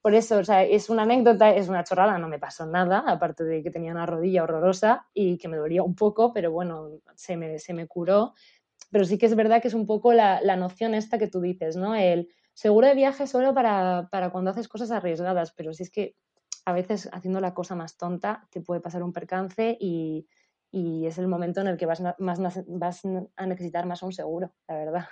por 0.02 0.14
eso, 0.14 0.38
o 0.38 0.44
sea, 0.44 0.62
es 0.62 0.90
una 0.90 1.02
anécdota, 1.02 1.50
es 1.54 1.68
una 1.68 1.84
chorrada, 1.84 2.18
no 2.18 2.28
me 2.28 2.38
pasó 2.38 2.66
nada, 2.66 3.04
aparte 3.06 3.44
de 3.44 3.62
que 3.62 3.70
tenía 3.70 3.92
una 3.92 4.06
rodilla 4.06 4.44
horrorosa 4.44 5.06
y 5.14 5.38
que 5.38 5.48
me 5.48 5.56
dolía 5.56 5.82
un 5.82 5.94
poco, 5.94 6.32
pero 6.32 6.52
bueno, 6.52 7.00
se 7.14 7.36
me, 7.36 7.58
se 7.58 7.72
me 7.74 7.86
curó. 7.86 8.34
Pero 8.90 9.04
sí 9.04 9.18
que 9.18 9.26
es 9.26 9.34
verdad 9.34 9.60
que 9.60 9.68
es 9.68 9.74
un 9.74 9.86
poco 9.86 10.12
la, 10.12 10.40
la 10.42 10.56
noción 10.56 10.94
esta 10.94 11.18
que 11.18 11.26
tú 11.26 11.40
dices, 11.40 11.76
¿no? 11.76 11.94
El 11.94 12.28
seguro 12.54 12.86
de 12.86 12.94
viaje 12.94 13.26
solo 13.26 13.52
para, 13.52 14.08
para 14.10 14.30
cuando 14.30 14.50
haces 14.50 14.68
cosas 14.68 14.90
arriesgadas, 14.90 15.52
pero 15.52 15.72
si 15.72 15.82
es 15.82 15.90
que 15.90 16.14
a 16.64 16.72
veces 16.72 17.08
haciendo 17.12 17.40
la 17.40 17.54
cosa 17.54 17.74
más 17.74 17.96
tonta 17.96 18.46
te 18.50 18.60
puede 18.60 18.80
pasar 18.80 19.02
un 19.02 19.12
percance 19.12 19.76
y, 19.80 20.26
y 20.70 21.06
es 21.06 21.18
el 21.18 21.28
momento 21.28 21.60
en 21.60 21.68
el 21.68 21.76
que 21.76 21.86
vas, 21.86 22.02
más, 22.18 22.40
vas 22.66 23.02
a 23.36 23.46
necesitar 23.46 23.86
más 23.86 24.02
un 24.02 24.12
seguro, 24.12 24.52
la 24.68 24.76
verdad. 24.76 25.06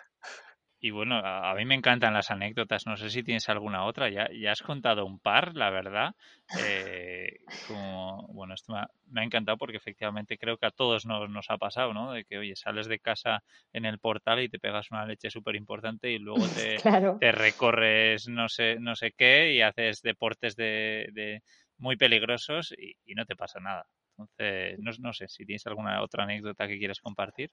Y 0.84 0.90
bueno, 0.90 1.16
a, 1.16 1.54
mí 1.54 1.64
me 1.64 1.76
encantan 1.76 2.12
las 2.12 2.30
anécdotas. 2.30 2.84
No 2.84 2.98
sé 2.98 3.08
si 3.08 3.22
tienes 3.22 3.48
alguna 3.48 3.86
otra. 3.86 4.10
Ya, 4.10 4.28
ya 4.38 4.52
has 4.52 4.60
contado 4.60 5.06
un 5.06 5.18
par, 5.18 5.56
la 5.56 5.70
verdad. 5.70 6.14
Eh, 6.62 7.38
como, 7.66 8.26
bueno, 8.34 8.52
esto 8.52 8.74
me 9.08 9.22
ha, 9.22 9.24
encantado 9.24 9.56
porque 9.56 9.78
efectivamente 9.78 10.36
creo 10.36 10.58
que 10.58 10.66
a 10.66 10.70
todos 10.70 11.06
nos, 11.06 11.30
nos 11.30 11.48
ha 11.48 11.56
pasado, 11.56 11.94
¿no? 11.94 12.12
De 12.12 12.26
que, 12.26 12.36
oye, 12.36 12.54
sales 12.54 12.86
de 12.86 12.98
casa 12.98 13.42
en 13.72 13.86
el 13.86 13.98
portal 13.98 14.42
y 14.42 14.50
te 14.50 14.58
pegas 14.58 14.90
una 14.90 15.06
leche 15.06 15.30
súper 15.30 15.56
importante 15.56 16.10
y 16.10 16.18
luego 16.18 16.44
te, 16.54 16.76
te, 17.18 17.32
recorres 17.32 18.28
no 18.28 18.50
sé, 18.50 18.76
no 18.78 18.94
sé 18.94 19.12
qué 19.16 19.54
y 19.54 19.62
haces 19.62 20.02
deportes 20.02 20.54
de, 20.54 21.08
de 21.14 21.42
muy 21.78 21.96
peligrosos 21.96 22.74
y 22.78 23.14
no 23.14 23.24
te 23.24 23.36
pasa 23.36 23.58
nada. 23.58 23.86
Entonces, 24.16 24.78
no, 24.78 24.90
no, 25.00 25.12
sé 25.12 25.28
si 25.28 25.44
tienes 25.44 25.66
alguna 25.66 26.02
otra 26.02 26.24
anécdota 26.24 26.68
que 26.68 26.78
quieres 26.78 27.00
compartir. 27.00 27.50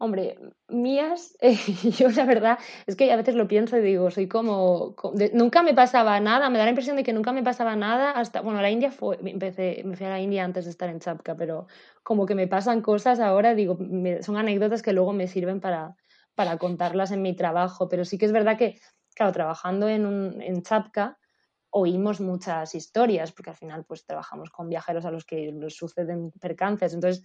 Hombre, 0.00 0.38
mías, 0.68 1.36
yo 1.98 2.08
la 2.10 2.24
verdad 2.24 2.58
es 2.86 2.94
que 2.94 3.12
a 3.12 3.16
veces 3.16 3.34
lo 3.34 3.48
pienso 3.48 3.76
y 3.76 3.82
digo, 3.82 4.12
soy 4.12 4.28
como, 4.28 4.94
nunca 5.32 5.64
me 5.64 5.74
pasaba 5.74 6.20
nada, 6.20 6.50
me 6.50 6.58
da 6.58 6.64
la 6.64 6.70
impresión 6.70 6.94
de 6.94 7.02
que 7.02 7.12
nunca 7.12 7.32
me 7.32 7.42
pasaba 7.42 7.74
nada 7.74 8.12
hasta, 8.12 8.40
bueno, 8.40 8.62
la 8.62 8.70
India 8.70 8.92
fue, 8.92 9.18
empecé, 9.24 9.82
me 9.84 9.96
fui 9.96 10.06
a 10.06 10.10
la 10.10 10.20
India 10.20 10.44
antes 10.44 10.66
de 10.66 10.70
estar 10.70 10.88
en 10.88 11.00
Chapka, 11.00 11.34
pero 11.36 11.66
como 12.04 12.26
que 12.26 12.36
me 12.36 12.46
pasan 12.46 12.80
cosas 12.80 13.18
ahora, 13.18 13.56
digo, 13.56 13.76
son 14.20 14.36
anécdotas 14.36 14.82
que 14.82 14.92
luego 14.92 15.12
me 15.12 15.26
sirven 15.26 15.60
para, 15.60 15.96
para 16.36 16.58
contarlas 16.58 17.10
en 17.10 17.20
mi 17.20 17.34
trabajo, 17.34 17.88
pero 17.88 18.04
sí 18.04 18.18
que 18.18 18.26
es 18.26 18.32
verdad 18.32 18.56
que, 18.56 18.78
claro, 19.16 19.32
trabajando 19.32 19.88
en, 19.88 20.06
un, 20.06 20.40
en 20.40 20.62
Chapka, 20.62 21.17
oímos 21.70 22.20
muchas 22.20 22.74
historias, 22.74 23.32
porque 23.32 23.50
al 23.50 23.56
final 23.56 23.84
pues 23.84 24.04
trabajamos 24.04 24.50
con 24.50 24.68
viajeros 24.68 25.04
a 25.04 25.10
los 25.10 25.24
que 25.24 25.52
les 25.52 25.76
suceden 25.76 26.32
percances. 26.32 26.94
Entonces, 26.94 27.22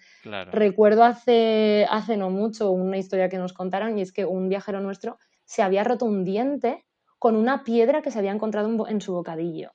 recuerdo 0.52 1.04
hace, 1.04 1.86
hace 1.90 2.18
no 2.18 2.30
mucho 2.30 2.72
una 2.72 2.98
historia 2.98 3.30
que 3.30 3.38
nos 3.38 3.54
contaron 3.54 3.98
y 3.98 4.02
es 4.02 4.12
que 4.12 4.26
un 4.26 4.50
viajero 4.50 4.82
nuestro 4.82 5.18
se 5.46 5.62
había 5.62 5.84
roto 5.84 6.06
un 6.06 6.24
diente 6.24 6.86
con 7.20 7.36
una 7.36 7.64
piedra 7.64 8.02
que 8.02 8.12
se 8.12 8.20
había 8.20 8.32
encontrado 8.32 8.88
en 8.88 9.02
su 9.02 9.14
bocadillo. 9.14 9.72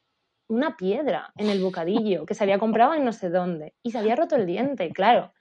Una 0.48 0.76
piedra 0.76 1.32
en 1.36 1.48
el 1.48 1.62
bocadillo 1.62 2.24
que 2.26 2.34
se 2.34 2.44
había 2.44 2.58
comprado 2.58 2.94
en 2.94 3.04
no 3.04 3.12
sé 3.12 3.30
dónde 3.30 3.74
y 3.82 3.90
se 3.90 3.98
había 3.98 4.16
roto 4.16 4.36
el 4.36 4.46
diente, 4.46 4.90
claro. 4.90 5.32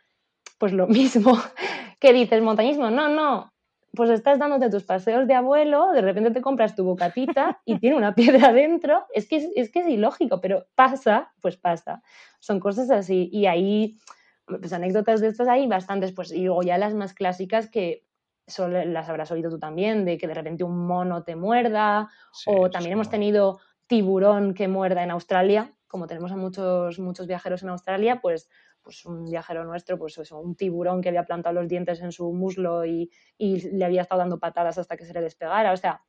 Pues 0.57 0.73
lo 0.73 0.87
mismo 0.87 1.37
que 1.99 2.13
dices, 2.13 2.41
montañismo, 2.41 2.89
no, 2.89 3.09
no, 3.09 3.51
pues 3.97 4.11
estás 4.11 4.37
dándote 4.37 4.69
tus 4.69 4.83
paseos 4.83 5.27
de 5.27 5.33
abuelo, 5.33 5.91
de 5.91 6.01
repente 6.01 6.29
te 6.29 6.41
compras 6.41 6.75
tu 6.75 6.85
bocatita 6.85 7.59
y 7.65 7.79
tiene 7.79 7.97
una 7.97 8.13
piedra 8.15 8.53
dentro. 8.53 9.05
Es 9.11 9.27
que 9.27 9.51
es, 9.55 9.71
que 9.71 9.79
es 9.79 9.87
ilógico, 9.87 10.39
pero 10.39 10.67
pasa, 10.75 11.33
pues 11.41 11.57
pasa. 11.57 12.03
Son 12.39 12.59
cosas 12.59 12.91
así. 12.91 13.29
Y 13.33 13.47
ahí, 13.47 13.97
pues 14.45 14.71
anécdotas 14.71 15.19
de 15.19 15.27
estas 15.27 15.47
hay 15.47 15.67
bastantes, 15.67 16.13
pues 16.13 16.31
y 16.31 16.45
luego 16.45 16.61
ya 16.61 16.77
las 16.77 16.93
más 16.93 17.13
clásicas 17.13 17.69
que 17.69 18.05
son, 18.45 18.93
las 18.93 19.09
habrás 19.09 19.31
oído 19.31 19.49
tú 19.49 19.57
también, 19.57 20.05
de 20.05 20.17
que 20.17 20.27
de 20.27 20.35
repente 20.35 20.63
un 20.63 20.85
mono 20.85 21.23
te 21.23 21.35
muerda, 21.35 22.09
o 22.45 22.69
también 22.69 22.93
hemos 22.93 23.09
tenido 23.09 23.59
tiburón 23.87 24.53
que 24.53 24.67
muerda 24.67 25.03
en 25.03 25.11
Australia, 25.11 25.73
como 25.87 26.05
tenemos 26.05 26.31
a 26.31 26.37
muchos, 26.37 26.99
muchos 26.99 27.27
viajeros 27.27 27.63
en 27.63 27.69
Australia, 27.69 28.19
pues 28.21 28.47
pues 28.87 29.05
un 29.05 29.25
viajero 29.25 29.65
nuestro, 29.65 29.99
pues 29.99 30.17
eso, 30.17 30.39
un 30.39 30.55
tiburón 30.55 31.01
que 31.01 31.09
había 31.09 31.25
plantado 31.25 31.55
los 31.55 31.67
dientes 31.67 31.99
en 31.99 32.13
su 32.13 32.31
muslo 32.31 32.85
y, 32.85 33.11
le 33.37 33.83
había 33.83 34.03
estado 34.03 34.19
dando 34.19 34.39
patadas 34.39 34.77
hasta 34.77 34.95
que 34.95 35.03
se 35.03 35.13
le 35.13 35.19
despegara. 35.19 35.73
O 35.73 35.75
sea, 35.75 36.03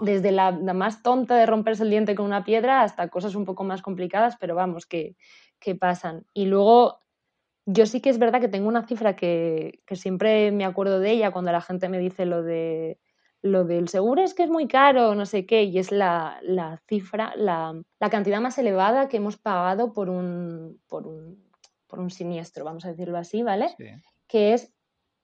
desde 0.00 0.32
la, 0.32 0.52
más 0.52 1.02
tonta 1.02 1.36
de 1.36 1.44
romperse 1.44 1.82
el 1.82 1.90
diente 1.90 2.14
con 2.14 2.24
una 2.24 2.44
piedra 2.44 2.80
hasta 2.80 3.08
cosas 3.08 3.34
un 3.34 3.44
poco 3.44 3.62
más 3.62 3.82
complicadas, 3.82 4.38
pero 4.40 4.54
vamos, 4.54 4.86
que, 4.86 5.16
que 5.58 5.74
pasan. 5.74 6.24
Y 6.32 6.46
luego 6.46 7.00
yo 7.66 7.84
sí 7.84 8.00
que 8.00 8.08
es 8.08 8.18
verdad 8.18 8.40
que 8.40 8.48
tengo 8.48 8.68
una 8.68 8.86
cifra 8.86 9.14
que, 9.14 9.82
que, 9.84 9.96
siempre 9.96 10.50
me 10.50 10.64
acuerdo 10.64 10.98
de 10.98 11.10
ella 11.10 11.30
cuando 11.30 11.52
la 11.52 11.60
gente 11.60 11.90
me 11.90 11.98
dice 11.98 12.24
lo 12.24 12.42
de 12.42 12.98
lo 13.42 13.64
del 13.64 13.88
seguro 13.88 14.22
es 14.22 14.32
que 14.32 14.44
es 14.44 14.50
muy 14.50 14.66
caro, 14.66 15.14
no 15.14 15.26
sé 15.26 15.44
qué, 15.44 15.64
y 15.64 15.78
es 15.78 15.90
la, 15.90 16.38
la 16.42 16.80
cifra, 16.88 17.34
la, 17.36 17.74
la, 17.98 18.08
cantidad 18.08 18.40
más 18.40 18.56
elevada 18.56 19.08
que 19.08 19.16
hemos 19.16 19.36
pagado 19.36 19.92
por 19.92 20.08
un, 20.08 20.80
por 20.88 21.08
un, 21.08 21.51
por 21.92 22.00
un 22.00 22.08
siniestro, 22.08 22.64
vamos 22.64 22.86
a 22.86 22.88
decirlo 22.88 23.18
así, 23.18 23.42
¿vale? 23.42 23.76
Que 24.26 24.54
es 24.54 24.72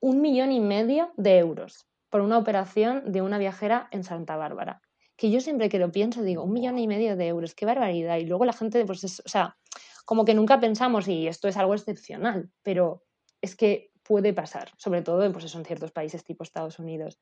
un 0.01 0.21
millón 0.21 0.53
y 0.53 0.61
medio 0.61 1.15
de 1.17 1.39
euros 1.39 1.87
por 2.11 2.21
una 2.21 2.37
operación 2.37 3.11
de 3.11 3.23
una 3.23 3.39
viajera 3.39 3.89
en 3.91 4.05
Santa 4.05 4.37
Bárbara. 4.37 4.83
Que 5.17 5.31
yo 5.31 5.41
siempre 5.41 5.71
que 5.71 5.79
lo 5.79 5.91
pienso 5.91 6.21
digo, 6.21 6.43
un 6.43 6.53
millón 6.53 6.79
y 6.79 6.87
medio 6.87 7.17
de 7.17 7.29
euros, 7.29 7.55
qué 7.55 7.65
barbaridad. 7.65 8.19
Y 8.19 8.27
luego 8.27 8.45
la 8.45 8.53
gente, 8.53 8.85
pues, 8.85 9.03
es, 9.03 9.21
o 9.21 9.29
sea, 9.31 9.57
como 10.05 10.27
que 10.27 10.35
nunca 10.35 10.61
pensamos, 10.61 11.09
y 11.09 11.27
esto 11.27 11.49
es 11.49 11.57
algo 11.57 11.73
excepcional, 11.73 12.51
pero 12.63 13.03
es 13.41 13.57
que 13.57 13.91
puede 14.03 14.35
pasar, 14.35 14.71
sobre 14.77 15.01
todo 15.01 15.33
pues 15.33 15.47
eso, 15.47 15.57
en 15.59 15.65
ciertos 15.65 15.91
países 15.91 16.23
tipo 16.23 16.45
Estados 16.45 16.79
Unidos. 16.79 17.19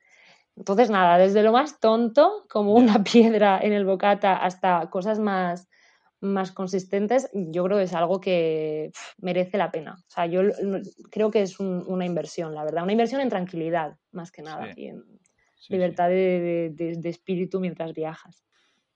Entonces, 0.57 0.91
nada, 0.91 1.19
desde 1.19 1.45
lo 1.45 1.53
más 1.53 1.79
tonto, 1.79 2.47
como 2.51 2.75
una 2.75 3.05
piedra 3.05 3.61
en 3.63 3.73
el 3.73 3.85
bocata, 3.85 4.39
hasta 4.39 4.91
cosas 4.91 5.21
más, 5.21 5.69
más 6.21 6.53
consistentes, 6.53 7.31
yo 7.33 7.65
creo 7.65 7.79
que 7.79 7.85
es 7.85 7.95
algo 7.95 8.21
que 8.21 8.91
merece 9.19 9.59
la 9.59 9.71
pena. 9.71 9.97
O 9.99 10.11
sea, 10.11 10.27
yo 10.27 10.43
creo 11.11 11.31
que 11.31 11.43
es 11.43 11.61
una 11.61 12.05
inversión, 12.07 12.55
la 12.55 12.65
verdad, 12.65 12.85
una 12.85 12.93
inversión 12.93 13.21
en 13.21 13.29
tranquilidad, 13.29 13.97
más 14.13 14.31
que 14.31 14.43
nada, 14.43 14.71
y 14.77 14.89
en 14.89 15.03
libertad 15.69 16.09
De, 16.09 16.73
de, 16.75 17.09
espíritu 17.09 17.61
mientras 17.61 17.93
viajas. 17.93 18.45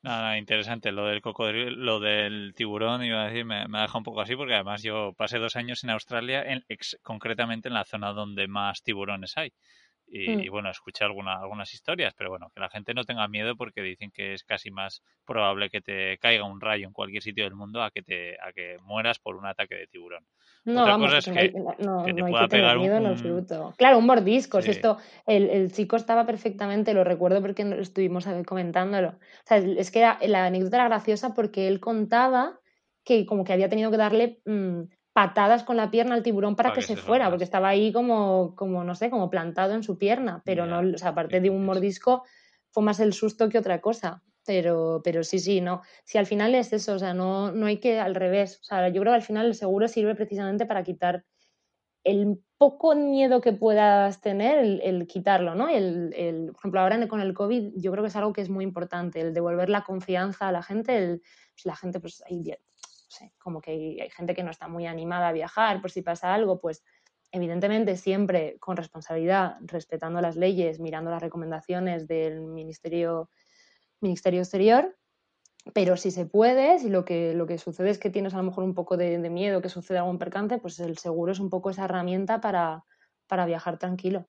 Nada, 0.02 0.38
interesante. 0.38 0.92
Lo 0.92 1.06
del 1.06 1.20
cocodrilo, 1.20 1.70
lo 1.70 2.00
del 2.00 2.54
tiburón, 2.54 3.04
iba 3.04 3.22
a 3.22 3.26
decir, 3.26 3.44
me, 3.44 3.68
me 3.68 3.78
ha 3.78 3.82
dejado 3.82 3.98
un 3.98 4.04
poco 4.04 4.22
así, 4.22 4.34
porque 4.34 4.54
además 4.54 4.82
yo 4.82 5.12
pasé 5.12 5.38
dos 5.38 5.56
años 5.56 5.84
en 5.84 5.90
Australia, 5.90 6.42
en, 6.42 6.64
concretamente 7.02 7.68
en 7.68 7.74
la 7.74 7.84
zona 7.84 8.12
donde 8.12 8.48
más 8.48 8.82
tiburones 8.82 9.36
hay. 9.36 9.52
Mm. 10.12 10.40
Y, 10.40 10.48
bueno, 10.48 10.70
escuché 10.70 11.04
alguna, 11.04 11.34
algunas 11.34 11.72
historias, 11.72 12.14
pero 12.16 12.30
bueno, 12.30 12.50
que 12.52 12.60
la 12.60 12.68
gente 12.68 12.94
no 12.94 13.04
tenga 13.04 13.28
miedo 13.28 13.56
porque 13.56 13.80
dicen 13.80 14.10
que 14.10 14.34
es 14.34 14.42
casi 14.42 14.70
más 14.70 15.02
probable 15.24 15.70
que 15.70 15.80
te 15.80 16.18
caiga 16.18 16.44
un 16.44 16.60
rayo 16.60 16.86
en 16.86 16.92
cualquier 16.92 17.22
sitio 17.22 17.44
del 17.44 17.54
mundo 17.54 17.82
a 17.82 17.90
que 17.90 18.02
te 18.02 18.36
a 18.40 18.52
que 18.52 18.78
mueras 18.82 19.20
por 19.20 19.36
un 19.36 19.46
ataque 19.46 19.76
de 19.76 19.86
tiburón. 19.86 20.26
No, 20.64 20.82
Otra 20.82 20.98
cosa 20.98 21.18
es 21.18 21.24
que, 21.26 21.52
no, 21.78 22.04
hay 22.04 22.14
que 22.14 22.48
tener 22.48 22.78
miedo 22.78 22.96
en 22.96 23.06
absoluto. 23.06 23.72
Claro, 23.78 23.98
un 23.98 24.06
mordisco. 24.06 24.58
Esto, 24.58 24.98
el, 25.26 25.48
el, 25.48 25.72
chico 25.72 25.96
estaba 25.96 26.26
perfectamente, 26.26 26.92
lo 26.92 27.04
recuerdo 27.04 27.40
porque 27.40 27.62
estuvimos 27.78 28.26
comentándolo. 28.46 29.10
O 29.10 29.46
sea, 29.46 29.58
es 29.58 29.90
que 29.90 30.00
la 30.00 30.44
anécdota 30.44 30.76
era 30.76 30.88
graciosa 30.88 31.34
porque 31.34 31.68
él 31.68 31.80
contaba 31.80 32.58
que 33.04 33.26
como 33.26 33.44
que 33.44 33.52
había 33.52 33.68
tenido 33.68 33.90
que 33.90 33.96
darle 33.96 34.40
mm, 34.44 34.82
patadas 35.12 35.64
con 35.64 35.76
la 35.76 35.90
pierna 35.90 36.14
al 36.14 36.22
tiburón 36.22 36.56
para, 36.56 36.72
que, 36.72 36.82
se, 36.82 36.96
fuera, 36.96 37.28
porque 37.28 37.44
estaba 37.44 37.68
ahí 37.68 37.92
como, 37.92 38.54
como, 38.54 38.84
no 38.84 38.94
sé, 38.94 39.10
como 39.10 39.30
plantado 39.30 39.74
en 39.74 39.82
su 39.82 39.98
pierna, 39.98 40.42
pero 40.44 40.66
no, 40.66 40.80
o 40.94 40.98
sea, 40.98 41.08
aparte 41.08 41.40
de 41.40 41.50
un 41.50 41.64
mordisco, 41.64 42.24
fue 42.70 42.82
más 42.82 43.00
el 43.00 43.12
susto 43.12 43.48
que 43.48 43.58
otra 43.58 43.80
cosa. 43.80 44.22
Pero, 44.46 45.02
pero 45.04 45.22
sí, 45.22 45.38
sí, 45.38 45.60
no. 45.60 45.82
Si 46.04 46.16
al 46.16 46.24
final 46.24 46.54
es 46.54 46.72
eso, 46.72 46.94
o 46.94 46.98
sea, 46.98 47.12
no, 47.12 47.52
no 47.52 47.66
hay 47.66 47.78
que 47.78 48.00
al 48.00 48.14
revés. 48.14 48.58
O 48.62 48.64
sea, 48.64 48.88
yo 48.88 49.00
creo 49.02 49.12
que 49.12 49.16
al 49.16 49.22
final 49.22 49.46
el 49.46 49.54
seguro 49.54 49.86
sirve 49.86 50.14
precisamente 50.14 50.64
para 50.64 50.82
quitar 50.82 51.24
el 52.04 52.40
poco 52.56 52.94
miedo 52.94 53.40
que 53.40 53.52
puedas 53.52 54.20
tener, 54.20 54.80
el, 54.82 55.06
quitarlo, 55.06 55.54
¿no? 55.54 55.68
El, 55.68 56.12
el, 56.16 56.46
por 56.46 56.56
ejemplo, 56.60 56.80
ahora 56.80 57.08
con 57.08 57.20
el 57.20 57.34
COVID, 57.34 57.72
yo 57.76 57.92
creo 57.92 58.02
que 58.02 58.08
es 58.08 58.16
algo 58.16 58.32
que 58.32 58.40
es 58.40 58.48
muy 58.48 58.64
importante, 58.64 59.20
el 59.20 59.34
devolver 59.34 59.68
la 59.68 59.84
confianza 59.84 60.48
a 60.48 60.52
la 60.52 60.62
gente, 60.62 60.96
el, 60.96 61.22
pues 61.54 61.64
la 61.64 61.76
gente, 61.76 62.00
pues 62.00 62.22
como 63.38 63.60
que 63.60 63.70
hay, 63.70 64.10
gente 64.10 64.34
que 64.34 64.42
no 64.42 64.50
está 64.50 64.68
muy 64.68 64.86
animada 64.86 65.28
a 65.28 65.32
viajar 65.32 65.80
por 65.80 65.90
si 65.90 66.02
pasa 66.02 66.34
algo, 66.34 66.60
pues 66.60 66.82
evidentemente 67.32 67.96
siempre 67.96 68.58
con 68.58 68.76
responsabilidad, 68.76 69.56
respetando 69.60 70.20
las 70.20 70.36
leyes, 70.36 70.80
mirando 70.80 71.10
las 71.10 71.22
recomendaciones 71.22 72.08
del 72.08 72.40
Ministerio, 72.40 73.30
Ministerio 74.00 74.40
Exterior, 74.40 74.96
pero 75.74 75.96
si 75.96 76.10
se 76.10 76.26
puede, 76.26 76.78
si 76.78 76.88
lo 76.88 77.04
que, 77.04 77.34
lo 77.34 77.46
que 77.46 77.58
sucede 77.58 77.90
es 77.90 77.98
que 77.98 78.10
tienes 78.10 78.34
a 78.34 78.38
lo 78.38 78.44
mejor 78.44 78.64
un 78.64 78.74
poco 78.74 78.96
de, 78.96 79.18
miedo 79.30 79.60
que 79.60 79.68
suceda 79.68 80.00
algún 80.00 80.18
percance, 80.18 80.58
pues 80.58 80.80
el 80.80 80.98
seguro 80.98 81.32
es 81.32 81.40
un 81.40 81.50
poco 81.50 81.70
esa 81.70 81.84
herramienta 81.84 82.40
para, 82.40 82.84
para 83.26 83.46
viajar 83.46 83.78
tranquilo, 83.78 84.26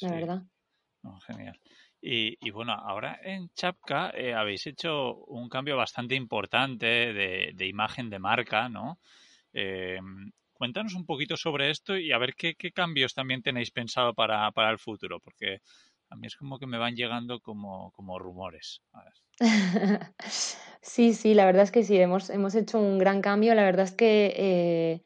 la 0.00 0.10
verdad. 0.10 0.42
genial. 1.26 1.60
Y, 2.02 2.50
bueno, 2.50 2.72
ahora 2.72 3.20
en 3.22 3.50
Chapka 3.50 4.10
eh, 4.14 4.32
habéis 4.32 4.66
hecho 4.66 5.16
un 5.26 5.50
cambio 5.50 5.76
bastante 5.76 6.14
importante 6.14 6.86
de, 6.86 7.66
imagen 7.66 8.08
de 8.08 8.18
marca, 8.18 8.70
¿no? 8.70 8.98
Eh, 9.52 9.98
cuéntanos 10.54 10.94
un 10.94 11.04
poquito 11.04 11.36
sobre 11.36 11.70
esto 11.70 11.96
y 11.96 12.12
a 12.12 12.18
ver 12.18 12.34
qué, 12.34 12.54
cambios 12.72 13.12
también 13.12 13.42
tenéis 13.42 13.70
pensado 13.70 14.14
para, 14.14 14.50
el 14.70 14.78
futuro, 14.78 15.20
porque 15.20 15.60
a 16.08 16.16
mí 16.16 16.26
es 16.26 16.36
como 16.36 16.58
que 16.58 16.66
me 16.66 16.78
van 16.78 16.96
llegando 16.96 17.40
como, 17.40 17.92
como 17.92 18.18
rumores. 18.18 18.80
sí, 20.82 21.12
sí, 21.12 21.34
la 21.34 21.44
verdad 21.44 21.64
es 21.64 21.70
que 21.70 21.82
sí, 21.82 21.98
hemos, 21.98 22.30
hemos 22.30 22.54
hecho 22.54 22.78
un 22.78 22.98
gran 22.98 23.20
cambio. 23.20 23.54
La 23.54 23.64
verdad 23.64 23.84
es 23.84 23.92
que 23.92 24.34
eh, 24.36 25.04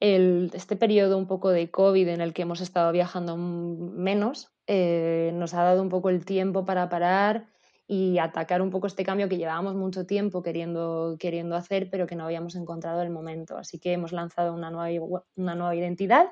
el, 0.00 0.50
este 0.54 0.74
periodo 0.74 1.18
un 1.18 1.28
poco 1.28 1.50
de 1.50 1.70
COVID 1.70 2.08
en 2.08 2.20
el 2.20 2.32
que 2.32 2.42
hemos 2.42 2.60
estado 2.60 2.90
viajando 2.90 3.36
menos, 3.36 4.55
eh, 4.66 5.30
nos 5.34 5.54
ha 5.54 5.62
dado 5.62 5.82
un 5.82 5.88
poco 5.88 6.10
el 6.10 6.24
tiempo 6.24 6.64
para 6.64 6.88
parar 6.88 7.46
y 7.86 8.18
atacar 8.18 8.62
un 8.62 8.70
poco 8.70 8.88
este 8.88 9.04
cambio 9.04 9.28
que 9.28 9.36
llevábamos 9.36 9.76
mucho 9.76 10.06
tiempo 10.06 10.42
queriendo, 10.42 11.16
queriendo 11.20 11.54
hacer, 11.54 11.88
pero 11.90 12.06
que 12.06 12.16
no 12.16 12.24
habíamos 12.24 12.56
encontrado 12.56 13.02
el 13.02 13.10
momento. 13.10 13.56
Así 13.56 13.78
que 13.78 13.92
hemos 13.92 14.12
lanzado 14.12 14.52
una 14.54 14.70
nueva, 14.70 15.22
una 15.36 15.54
nueva 15.54 15.76
identidad 15.76 16.26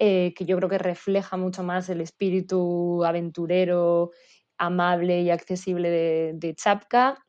eh, 0.00 0.34
que 0.36 0.44
yo 0.44 0.56
creo 0.56 0.68
que 0.68 0.78
refleja 0.78 1.36
mucho 1.36 1.62
más 1.62 1.88
el 1.88 2.00
espíritu 2.00 3.04
aventurero, 3.04 4.10
amable 4.58 5.22
y 5.22 5.30
accesible 5.30 5.88
de, 5.90 6.32
de 6.34 6.54
Chapka. 6.56 7.24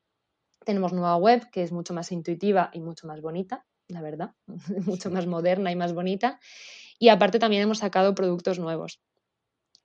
Tenemos 0.64 0.92
nueva 0.92 1.16
web 1.16 1.48
que 1.52 1.62
es 1.62 1.70
mucho 1.70 1.94
más 1.94 2.10
intuitiva 2.10 2.70
y 2.72 2.80
mucho 2.80 3.06
más 3.06 3.20
bonita, 3.20 3.64
la 3.86 4.02
verdad, 4.02 4.34
mucho 4.86 5.10
más 5.10 5.26
moderna 5.26 5.70
y 5.70 5.76
más 5.76 5.94
bonita. 5.94 6.40
Y 6.98 7.10
aparte 7.10 7.38
también 7.38 7.62
hemos 7.62 7.78
sacado 7.78 8.14
productos 8.16 8.58
nuevos. 8.58 9.00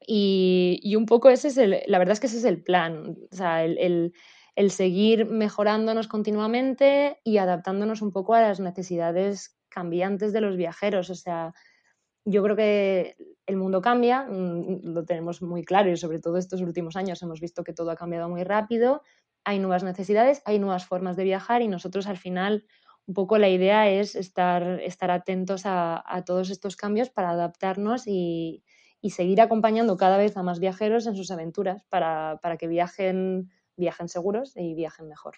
Y, 0.07 0.95
un 0.95 1.05
poco 1.05 1.29
ese 1.29 1.49
es 1.49 1.57
el, 1.57 1.83
la 1.85 1.99
verdad 1.99 2.13
es 2.13 2.19
que 2.19 2.27
ese 2.27 2.37
es 2.37 2.45
el 2.45 2.63
plan, 2.63 3.17
o 3.31 3.35
sea, 3.35 3.63
el, 3.63 4.13
el, 4.55 4.71
seguir 4.71 5.25
mejorándonos 5.25 6.07
continuamente 6.07 7.19
y 7.23 7.37
adaptándonos 7.37 8.01
un 8.01 8.11
poco 8.11 8.33
a 8.33 8.41
las 8.41 8.59
necesidades 8.59 9.57
cambiantes 9.69 10.33
de 10.33 10.41
los 10.41 10.57
viajeros. 10.57 11.09
O 11.09 11.15
sea, 11.15 11.53
yo 12.25 12.43
creo 12.43 12.55
que 12.55 13.15
el 13.45 13.57
mundo 13.57 13.81
cambia, 13.81 14.23
mm, 14.23 14.93
lo 14.93 15.05
tenemos 15.05 15.41
muy 15.41 15.63
claro 15.63 15.91
y 15.91 15.97
sobre 15.97 16.19
todo 16.19 16.37
estos 16.37 16.61
últimos 16.61 16.95
años 16.95 17.21
hemos 17.21 17.39
visto 17.39 17.63
que 17.63 17.73
todo 17.73 17.91
ha 17.91 17.95
cambiado 17.95 18.29
muy 18.29 18.43
rápido, 18.43 19.03
hay 19.43 19.59
nuevas 19.59 19.83
necesidades, 19.83 20.41
hay 20.45 20.59
nuevas 20.59 20.85
formas 20.85 21.15
de 21.15 21.23
viajar 21.23 21.61
y 21.61 21.67
nosotros 21.67 22.07
al 22.07 22.17
final 22.17 22.65
un 23.07 23.15
poco 23.15 23.37
la 23.37 23.49
idea 23.49 23.89
es 23.89 24.15
estar, 24.15 24.79
estar 24.81 25.09
atentos 25.11 25.65
a, 25.65 26.03
a 26.05 26.23
todos 26.23 26.51
estos 26.51 26.75
cambios 26.75 27.09
para 27.09 27.31
adaptarnos 27.31 28.07
y, 28.07 28.63
y 29.01 29.11
seguir 29.11 29.41
acompañando 29.41 29.97
cada 29.97 30.17
vez 30.17 30.37
a 30.37 30.43
más 30.43 30.59
viajeros 30.59 31.07
en 31.07 31.15
sus 31.15 31.31
aventuras 31.31 31.83
para, 31.89 32.39
que 32.59 32.67
viajen, 32.67 33.49
viajen 33.75 34.07
seguros 34.07 34.55
y 34.55 34.75
viajen 34.75 35.07
mejor. 35.07 35.37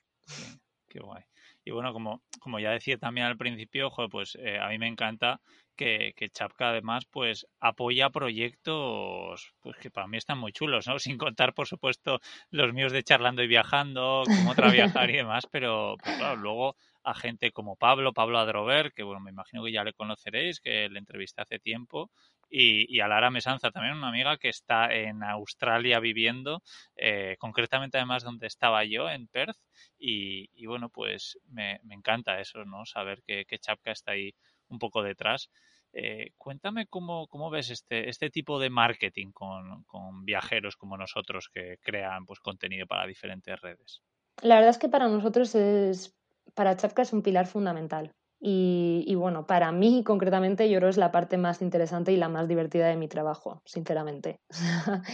qué 0.89 0.99
guay. 0.99 1.23
Y 1.65 1.71
bueno, 1.71 1.93
como, 1.93 2.21
como 2.41 2.60
ya 2.60 2.71
decía 2.71 2.97
también 2.97 3.26
al 3.26 3.38
principio, 3.38 3.89
pues 4.12 4.38
eh, 4.41 4.60
a 4.60 4.67
mí 4.67 4.78
me 4.78 4.88
encanta 4.88 5.39
que, 5.78 6.13
que, 6.15 6.30
Chapka 6.30 6.69
además 6.69 7.06
pues 7.06 7.47
apoya 7.60 8.10
proyectos 8.10 9.54
pues 9.62 9.78
que 9.78 9.89
para 9.89 10.08
mí 10.08 10.17
están 10.17 10.39
muy 10.39 10.52
chulos, 10.52 10.88
¿no? 10.88 10.99
Sin 10.99 11.17
contar, 11.17 11.54
por 11.54 11.67
supuesto, 11.67 12.19
los 12.49 12.73
míos 12.73 12.91
de 12.91 13.04
charlando 13.04 13.43
y 13.43 13.47
viajando, 13.47 14.23
como 14.26 14.52
otra 14.52 14.71
viajar 14.71 15.10
y 15.10 15.13
demás, 15.17 15.47
pero, 15.49 15.95
pero 16.04 16.17
claro, 16.17 16.36
luego 16.36 16.76
a 17.04 17.13
gente 17.13 17.52
como 17.52 17.76
Pablo, 17.76 18.13
Pablo 18.13 18.39
Adrover, 18.39 18.91
que 18.93 19.04
bueno, 19.04 19.21
me 19.21 19.32
imagino 19.32 19.63
que 19.63 19.71
ya 19.71 19.84
le 19.84 19.93
conoceréis, 19.93 20.60
que 20.60 20.89
le 20.89 20.99
entrevisté 20.99 21.41
hace 21.41 21.60
tiempo, 21.60 22.12
y, 22.56 23.00
a 23.00 23.08
Lara 23.08 23.32
Mesanza 23.32 23.72
también, 23.72 23.98
una 23.98 24.10
amiga 24.10 24.38
que 24.38 24.50
está 24.50 24.94
en 24.94 25.24
Australia 25.24 26.00
viviendo, 26.00 26.62
eh, 26.96 27.36
concretamente 27.39 27.98
además 27.98 28.24
donde 28.24 28.46
estaba 28.46 28.84
yo, 28.84 29.10
en 29.10 29.28
Perth, 29.28 29.58
y, 29.98 30.66
bueno, 30.68 30.89
pues 30.89 31.39
me, 31.48 31.80
encanta 31.89 32.39
eso, 32.39 32.63
¿no? 32.63 32.86
Saber 32.86 33.24
que, 33.24 33.46
Chapka 33.60 33.92
está 33.92 34.12
ahí 34.12 34.36
un 34.68 34.78
poco 34.78 35.02
detrás. 35.02 35.50
Eh, 35.94 36.32
cuéntame 36.38 36.86
cómo, 36.86 37.28
cómo, 37.28 37.50
ves 37.50 37.72
este, 37.72 38.10
este 38.10 38.30
tipo 38.30 38.60
de 38.60 38.70
marketing 38.70 39.32
con, 39.32 39.84
con, 39.86 40.24
viajeros 40.24 40.76
como 40.76 40.96
nosotros 40.96 41.50
que 41.52 41.78
crean 41.82 42.26
pues, 42.26 42.39
contenido 42.39 42.86
para 42.86 43.08
diferentes 43.08 43.60
redes. 43.62 44.02
La 44.42 44.56
verdad 44.56 44.72
es 44.72 44.78
que 44.78 44.89
para 44.89 45.08
nosotros 45.08 45.56
es, 45.56 46.16
para 46.54 46.76
Chapka 46.76 47.02
es 47.02 47.13
un 47.13 47.24
pilar 47.24 47.48
fundamental 47.48 48.13
Y, 48.46 49.16
bueno, 49.16 49.48
para 49.48 49.72
mí 49.72 50.04
concretamente 50.04 50.70
yo 50.70 50.80
creo 50.80 50.90
es 50.90 50.98
la 50.98 51.14
parte 51.14 51.38
más 51.38 51.62
interesante 51.62 52.12
y 52.12 52.18
la 52.18 52.28
más 52.28 52.50
divertida 52.50 52.88
de 52.88 52.98
mi 52.98 53.08
trabajo, 53.08 53.62
sinceramente. 53.66 54.42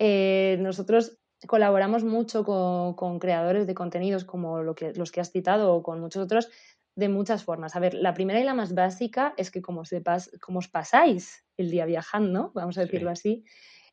Eh, 0.00 0.56
nosotros 0.58 1.20
colaboramos 1.46 2.02
mucho 2.02 2.42
con, 2.44 3.20
creadores 3.20 3.68
de 3.68 3.74
contenidos 3.74 4.24
como 4.24 4.60
lo 4.64 4.74
que, 4.74 4.92
los 4.92 5.12
que 5.12 5.20
has 5.20 5.30
citado 5.30 5.72
o 5.72 5.84
con 5.84 6.00
muchos 6.00 6.24
otros 6.24 6.50
de 6.96 7.08
muchas 7.08 7.44
formas. 7.44 7.76
A 7.76 7.78
ver, 7.78 7.94
la 7.94 8.12
primera 8.12 8.40
y 8.40 8.44
la 8.44 8.54
más 8.54 8.74
básica 8.74 9.34
es 9.36 9.52
que 9.52 9.62
como, 9.62 9.84
sepas, 9.84 10.32
como 10.40 10.58
os 10.58 10.66
pasáis 10.66 11.44
el 11.56 11.70
día 11.70 11.86
viajando, 11.86 12.50
vamos 12.54 12.76
a 12.76 12.80
decirlo 12.80 13.10
así, 13.10 13.44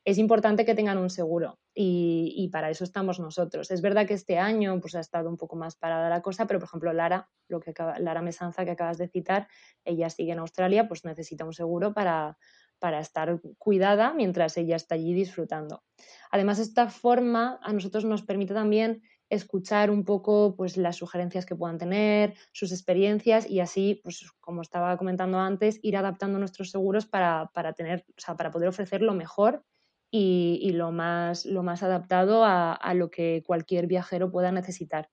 es 0.04 0.18
importante 0.18 0.66
que 0.66 0.76
tengan 0.76 0.98
un 0.98 1.10
seguro 1.10 1.60
y, 1.74 2.50
para 2.52 2.70
eso 2.70 2.84
estamos 2.84 3.20
nosotros. 3.20 3.72
Es 3.72 3.82
verdad 3.82 4.08
que 4.08 4.14
este 4.14 4.38
año 4.40 4.80
pues, 4.82 4.96
ha 4.96 5.00
estado 5.00 5.30
un 5.30 5.38
poco 5.38 5.56
más 5.56 5.76
parada 5.76 6.10
la 6.10 6.22
cosa, 6.22 6.48
pero 6.48 6.60
por 6.60 6.68
ejemplo 6.68 6.94
Lara, 6.94 7.30
lo 7.48 7.60
que 7.60 7.74
Lara 8.00 8.22
Mesanza 8.22 8.66
que 8.66 8.72
acabas 8.72 8.98
de 8.98 9.08
citar, 9.08 9.48
ella 9.86 10.10
sigue 10.10 10.32
en 10.32 10.40
Australia, 10.40 10.88
pues 10.88 11.06
necesita 11.06 11.46
un 11.46 11.54
seguro 11.54 11.94
para, 11.94 12.38
para 12.80 13.00
estar 13.00 13.40
cuidada 13.60 14.14
mientras 14.14 14.58
ella 14.58 14.76
está 14.76 14.96
allí 14.96 15.14
disfrutando. 15.14 15.84
Además, 16.32 16.60
esta 16.60 16.90
forma 16.90 17.60
a 17.62 17.72
nosotros 17.72 18.04
nos 18.06 18.24
permite 18.24 18.56
también 18.56 19.04
escuchar 19.30 19.92
un 19.92 20.04
poco 20.04 20.56
pues, 20.58 20.78
las 20.78 20.98
sugerencias 20.98 21.46
que 21.46 21.56
puedan 21.56 21.78
tener, 21.78 22.34
sus 22.52 22.72
experiencias 22.72 23.50
y 23.50 23.60
así, 23.62 24.02
pues, 24.04 24.26
como 24.40 24.62
estaba 24.62 24.98
comentando 24.98 25.40
antes, 25.40 25.80
ir 25.84 25.96
adaptando 25.96 26.40
nuestros 26.40 26.72
seguros 26.72 27.06
para, 27.06 27.50
tener, 27.78 28.04
para 28.36 28.52
poder 28.52 28.68
ofrecer 28.68 29.02
lo 29.02 29.14
mejor 29.14 29.64
y, 30.12 30.72
lo, 30.74 30.92
más, 30.92 31.46
lo 31.46 31.64
más 31.64 31.84
adaptado 31.84 32.44
a, 32.46 32.94
lo 32.94 33.10
que 33.10 33.44
cualquier 33.46 33.88
viajero 33.88 34.30
pueda 34.30 34.52
necesitar. 34.52 35.10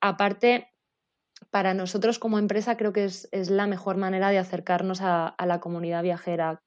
Aparte, 0.00 0.68
para 1.50 1.74
nosotros 1.74 2.18
como 2.18 2.38
empresa 2.38 2.76
creo 2.78 2.94
que 2.94 3.04
es, 3.04 3.28
la 3.50 3.66
mejor 3.66 3.98
manera 3.98 4.30
de 4.30 4.38
acercarnos 4.38 5.00
a, 5.02 5.36
la 5.44 5.60
comunidad 5.60 6.02
viajera, 6.02 6.62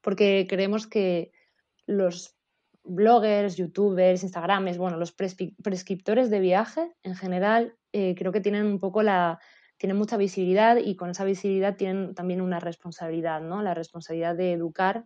porque 0.00 0.46
creemos 0.48 0.86
que 0.86 1.32
los 1.86 2.34
bloggers, 2.82 3.56
youtubers, 3.56 4.22
instagrames, 4.22 4.78
bueno, 4.78 4.96
los 4.96 5.12
prescriptores 5.12 6.30
de 6.30 6.40
viaje 6.40 6.92
en 7.02 7.14
general, 7.14 7.76
eh, 7.92 8.14
creo 8.16 8.32
que 8.32 8.40
tienen 8.40 8.64
un 8.64 8.80
poco 8.80 9.02
la, 9.02 9.38
tienen 9.76 9.98
mucha 9.98 10.16
visibilidad 10.16 10.78
y 10.78 10.96
con 10.96 11.10
esa 11.10 11.24
visibilidad 11.24 11.76
tienen 11.76 12.14
también 12.14 12.40
una 12.40 12.58
responsabilidad, 12.58 13.40
¿no? 13.42 13.62
La 13.62 13.74
responsabilidad 13.74 14.34
de 14.34 14.52
educar 14.52 15.04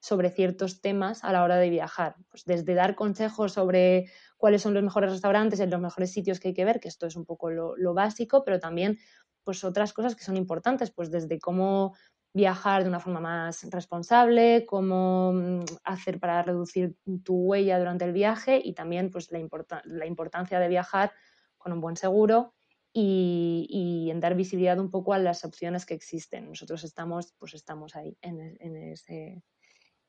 sobre 0.00 0.30
ciertos 0.30 0.80
temas 0.80 1.24
a 1.24 1.32
la 1.32 1.42
hora 1.42 1.56
de 1.56 1.70
viajar. 1.70 2.16
Pues 2.30 2.44
desde 2.44 2.74
dar 2.74 2.94
consejos 2.94 3.52
sobre 3.52 4.10
cuáles 4.36 4.62
son 4.62 4.74
los 4.74 4.82
mejores 4.82 5.10
restaurantes 5.10 5.58
los 5.68 5.80
mejores 5.80 6.12
sitios 6.12 6.40
que 6.40 6.48
hay 6.48 6.54
que 6.54 6.64
ver, 6.64 6.80
que 6.80 6.88
esto 6.88 7.06
es 7.06 7.16
un 7.16 7.24
poco 7.24 7.50
lo, 7.50 7.94
básico, 7.94 8.44
pero 8.44 8.60
también 8.60 8.98
pues 9.44 9.64
otras 9.64 9.92
cosas 9.92 10.14
que 10.14 10.24
son 10.24 10.36
importantes, 10.36 10.90
pues 10.90 11.10
desde 11.10 11.38
cómo 11.38 11.96
viajar 12.34 12.82
de 12.82 12.88
una 12.90 13.00
forma 13.00 13.20
más 13.20 13.64
responsable, 13.70 14.66
cómo 14.66 15.32
mm, 15.32 15.64
hacer 15.84 16.20
para 16.20 16.42
reducir 16.42 16.96
tu 17.24 17.34
huella 17.34 17.78
durante 17.78 18.04
el 18.04 18.12
viaje 18.12 18.60
y 18.62 18.74
también 18.74 19.10
pues 19.10 19.30
la, 19.32 20.06
importancia 20.06 20.60
de 20.60 20.68
viajar 20.68 21.12
con 21.56 21.72
un 21.72 21.80
buen 21.80 21.96
seguro 21.96 22.54
y, 22.92 24.08
en 24.10 24.20
dar 24.20 24.34
visibilidad 24.34 24.78
un 24.78 24.90
poco 24.90 25.14
a 25.14 25.18
las 25.18 25.44
opciones 25.44 25.86
que 25.86 25.94
existen. 25.94 26.48
Nosotros 26.48 26.84
estamos, 26.84 27.32
pues 27.38 27.54
estamos 27.54 27.96
ahí 27.96 28.16
en 28.20 28.76
ese, 28.76 29.42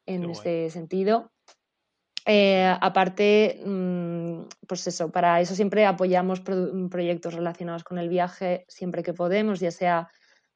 en 0.09 0.29
ese 0.29 0.69
sentido. 0.69 1.31
Eh, 2.25 2.75
aparte, 2.81 3.59
mm, 3.65 4.41
pues 4.67 4.85
eso, 4.87 5.11
para 5.11 5.41
eso 5.41 5.55
siempre 5.55 5.85
apoyamos 5.85 6.41
proyectos 6.41 7.33
relacionados 7.33 7.83
con 7.83 7.97
el 7.97 8.09
viaje 8.09 8.65
siempre 8.67 9.03
que 9.03 9.13
podemos, 9.13 9.59
ya 9.59 9.71
sea 9.71 10.09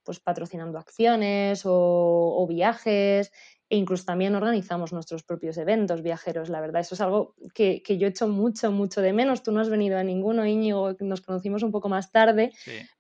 pues 0.04 0.20
patrocinando 0.20 0.78
acciones 0.78 1.64
o, 1.66 2.46
viajes 2.48 3.32
e 3.70 3.78
incluso 3.78 4.04
también 4.04 4.36
organizamos 4.36 4.94
nuestros 4.94 5.24
propios 5.24 5.58
eventos 5.58 6.04
viajeros, 6.04 6.50
la 6.50 6.62
verdad. 6.62 6.82
Eso 6.82 6.94
es 6.94 7.02
algo 7.02 7.34
que, 7.56 7.82
que 7.82 7.98
yo 7.98 8.08
echo 8.08 8.28
mucho, 8.28 8.72
mucho 8.72 9.02
de 9.02 9.14
menos. 9.14 9.42
Tú 9.42 9.52
no 9.52 9.62
has 9.62 9.70
venido 9.70 9.98
a 9.98 10.04
ninguno, 10.04 10.46
Íñigo, 10.46 10.96
nos 11.00 11.22
conocimos 11.22 11.64
un 11.64 11.72
poco 11.72 11.90
más 11.90 12.12
tarde, 12.12 12.52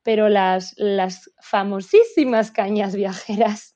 pero 0.02 0.30
las, 0.30 0.74
las 0.78 1.30
famosísimas 1.42 2.50
cañas 2.50 2.96
viajeras 2.96 3.76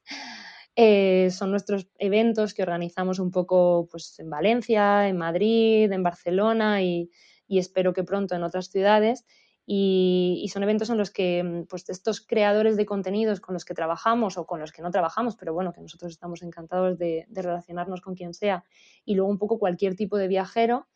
eh, 0.80 1.32
son 1.32 1.50
nuestros 1.50 1.88
eventos 1.98 2.54
que 2.54 2.62
organizamos 2.62 3.18
un 3.18 3.32
poco 3.32 3.88
pues, 3.90 4.20
en 4.20 4.30
Valencia, 4.30 5.08
en 5.08 5.18
Madrid, 5.18 5.92
en 5.92 6.04
Barcelona 6.04 6.84
y, 6.84 7.10
espero 7.50 7.94
que 7.94 8.04
pronto 8.04 8.36
en 8.36 8.44
otras 8.44 8.70
ciudades. 8.70 9.26
Y, 9.66 10.48
son 10.54 10.62
eventos 10.62 10.92
en 10.92 11.00
los 11.00 11.10
que 11.10 11.66
pues, 11.68 11.90
estos 11.90 12.22
creadores 12.22 12.78
de 12.78 12.86
contenidos 12.86 13.40
con 13.40 13.54
los 13.54 13.66
que 13.66 13.74
trabajamos 13.74 14.38
o 14.38 14.46
con 14.46 14.60
los 14.60 14.72
que 14.72 14.84
no 14.84 14.92
trabajamos, 14.92 15.36
pero 15.36 15.52
bueno, 15.52 15.74
que 15.74 15.82
nosotros 15.82 16.12
estamos 16.12 16.44
encantados 16.44 17.00
de, 17.00 17.26
relacionarnos 17.32 18.02
con 18.02 18.14
quien 18.14 18.36
sea, 18.36 18.64
y 19.04 19.16
luego 19.16 19.32
un 19.32 19.40
poco 19.40 19.58
cualquier 19.58 19.96
tipo 19.96 20.16
de 20.18 20.28
viajero, 20.28 20.88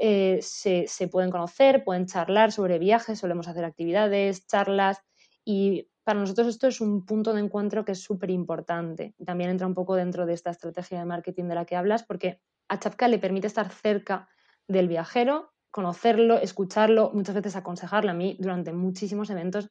eh, 0.00 0.40
se, 0.42 0.86
se, 0.88 1.06
pueden 1.06 1.30
conocer, 1.30 1.84
pueden 1.84 2.06
charlar 2.06 2.50
sobre 2.50 2.80
viajes, 2.80 3.20
solemos 3.20 3.46
hacer 3.46 3.64
actividades, 3.64 4.46
charlas, 4.48 4.98
y 5.44 5.89
para 6.04 6.18
nosotros 6.20 6.48
esto 6.48 6.66
es 6.66 6.80
un 6.80 7.04
punto 7.04 7.32
de 7.32 7.40
encuentro 7.40 7.84
que 7.84 7.92
es 7.92 8.02
súper 8.02 8.30
importante. 8.30 9.14
También 9.24 9.50
entra 9.50 9.66
un 9.66 9.74
poco 9.74 9.94
dentro 9.94 10.26
de 10.26 10.32
esta 10.32 10.50
estrategia 10.50 10.98
de 10.98 11.04
marketing 11.04 11.44
de 11.44 11.54
la 11.54 11.64
que 11.64 11.76
hablas, 11.76 12.02
porque 12.02 12.40
a 12.68 12.78
Chapka 12.78 13.08
le 13.08 13.18
permite 13.18 13.46
estar 13.46 13.68
cerca 13.70 14.28
del 14.66 14.88
viajero, 14.88 15.52
conocerlo, 15.70 16.38
escucharlo, 16.38 17.10
muchas 17.12 17.34
veces 17.34 17.56
aconsejarle. 17.56 18.10
A 18.10 18.14
mí 18.14 18.36
durante 18.40 18.72
muchísimos 18.72 19.30
eventos 19.30 19.68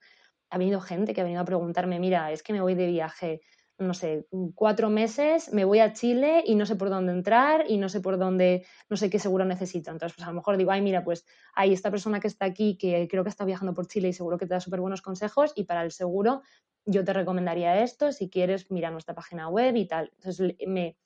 ha 0.50 0.58
venido 0.58 0.82
gente 0.82 1.14
que 1.14 1.22
ha 1.22 1.24
venido 1.24 1.42
a 1.42 1.46
preguntarme, 1.46 2.00
mira, 2.00 2.32
es 2.32 2.44
que 2.44 2.54
me 2.54 2.62
voy 2.62 2.76
de 2.76 2.88
viaje 2.88 3.42
no 3.80 3.94
sé, 3.94 4.28
cuatro 4.56 4.90
meses, 4.90 5.54
me 5.54 5.64
voy 5.64 5.80
a 5.80 5.94
Chile 5.94 6.44
y 6.46 6.56
no 6.56 6.66
sé 6.66 6.76
por 6.76 6.90
dónde 6.90 7.14
entrar 7.14 7.66
y 7.68 7.78
no 7.78 7.88
sé 7.88 8.02
por 8.02 8.18
dónde, 8.18 8.66
no 8.90 8.98
sé 8.98 9.10
qué 9.10 9.20
seguro 9.20 9.46
necesito. 9.46 9.90
Entonces, 9.90 10.16
pues 10.18 10.28
a 10.28 10.32
lo 10.32 10.36
mejor 10.36 10.58
digo, 10.58 10.72
ay, 10.72 10.82
mira, 10.82 11.04
pues 11.04 11.26
hay 11.56 11.72
esta 11.72 11.90
persona 11.90 12.20
que 12.20 12.28
está 12.28 12.46
aquí 12.46 12.78
que 12.78 13.08
creo 13.10 13.24
que 13.24 13.30
está 13.30 13.46
viajando 13.46 13.74
por 13.74 13.88
Chile 13.88 14.10
y 14.10 14.14
seguro 14.14 14.38
que 14.38 14.46
te 14.46 14.54
da 14.54 14.60
súper 14.60 14.82
buenos 14.82 15.02
consejos 15.02 15.54
y 15.56 15.64
para 15.64 15.84
el 15.84 15.92
seguro 15.92 16.42
yo 16.86 17.06
te 17.06 17.14
recomendaría 17.14 17.82
esto, 17.82 18.12
si 18.12 18.30
quieres, 18.30 18.70
mira 18.70 18.92
nuestra 18.92 19.16
página 19.16 19.48
web 19.48 19.76
y 19.76 19.86
tal. 19.86 20.12
Entonces, 20.16 20.56
me, 20.68 20.98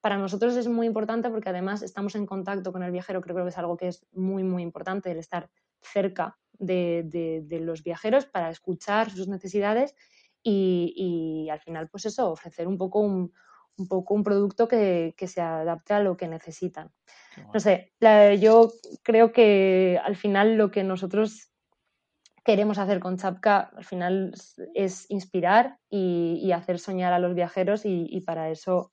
para 0.00 0.18
nosotros 0.18 0.56
es 0.56 0.66
muy 0.66 0.86
importante 0.86 1.30
porque 1.30 1.50
además 1.50 1.82
estamos 1.82 2.16
en 2.16 2.26
contacto 2.26 2.72
con 2.72 2.82
el 2.82 2.90
viajero, 2.90 3.20
creo, 3.20 3.36
que 3.36 3.48
es 3.48 3.58
algo 3.58 3.76
que 3.76 3.88
es 3.88 4.04
muy, 4.12 4.42
muy 4.42 4.62
importante, 4.62 5.12
el 5.12 5.18
estar 5.18 5.48
cerca 5.80 6.38
de, 6.52 7.42
de 7.44 7.60
los 7.60 7.84
viajeros 7.84 8.26
para 8.26 8.50
escuchar 8.50 9.10
sus 9.10 9.28
necesidades 9.28 9.94
y, 10.48 11.48
al 11.50 11.60
final, 11.60 11.88
pues 11.88 12.06
eso, 12.06 12.30
ofrecer 12.30 12.68
un 12.68 12.78
poco 12.78 13.00
un, 13.00 13.32
poco 13.88 14.14
un 14.14 14.22
producto 14.22 14.68
que, 14.68 15.14
se 15.18 15.40
adapte 15.40 15.94
a 15.94 16.00
lo 16.00 16.16
que 16.16 16.28
necesitan. 16.28 16.92
No 17.52 17.60
sé, 17.60 17.92
yo 18.40 18.72
creo 19.02 19.32
que 19.32 20.00
al 20.02 20.16
final 20.16 20.56
lo 20.56 20.70
que 20.70 20.84
nosotros 20.84 21.50
queremos 22.44 22.78
hacer 22.78 23.00
con 23.00 23.16
Chapka 23.16 23.72
al 23.76 23.84
final 23.84 24.32
es 24.74 25.10
inspirar 25.10 25.78
y, 25.90 26.52
hacer 26.52 26.78
soñar 26.78 27.12
a 27.12 27.18
los 27.18 27.34
viajeros 27.34 27.82
y, 27.84 28.20
para 28.20 28.50
eso 28.50 28.92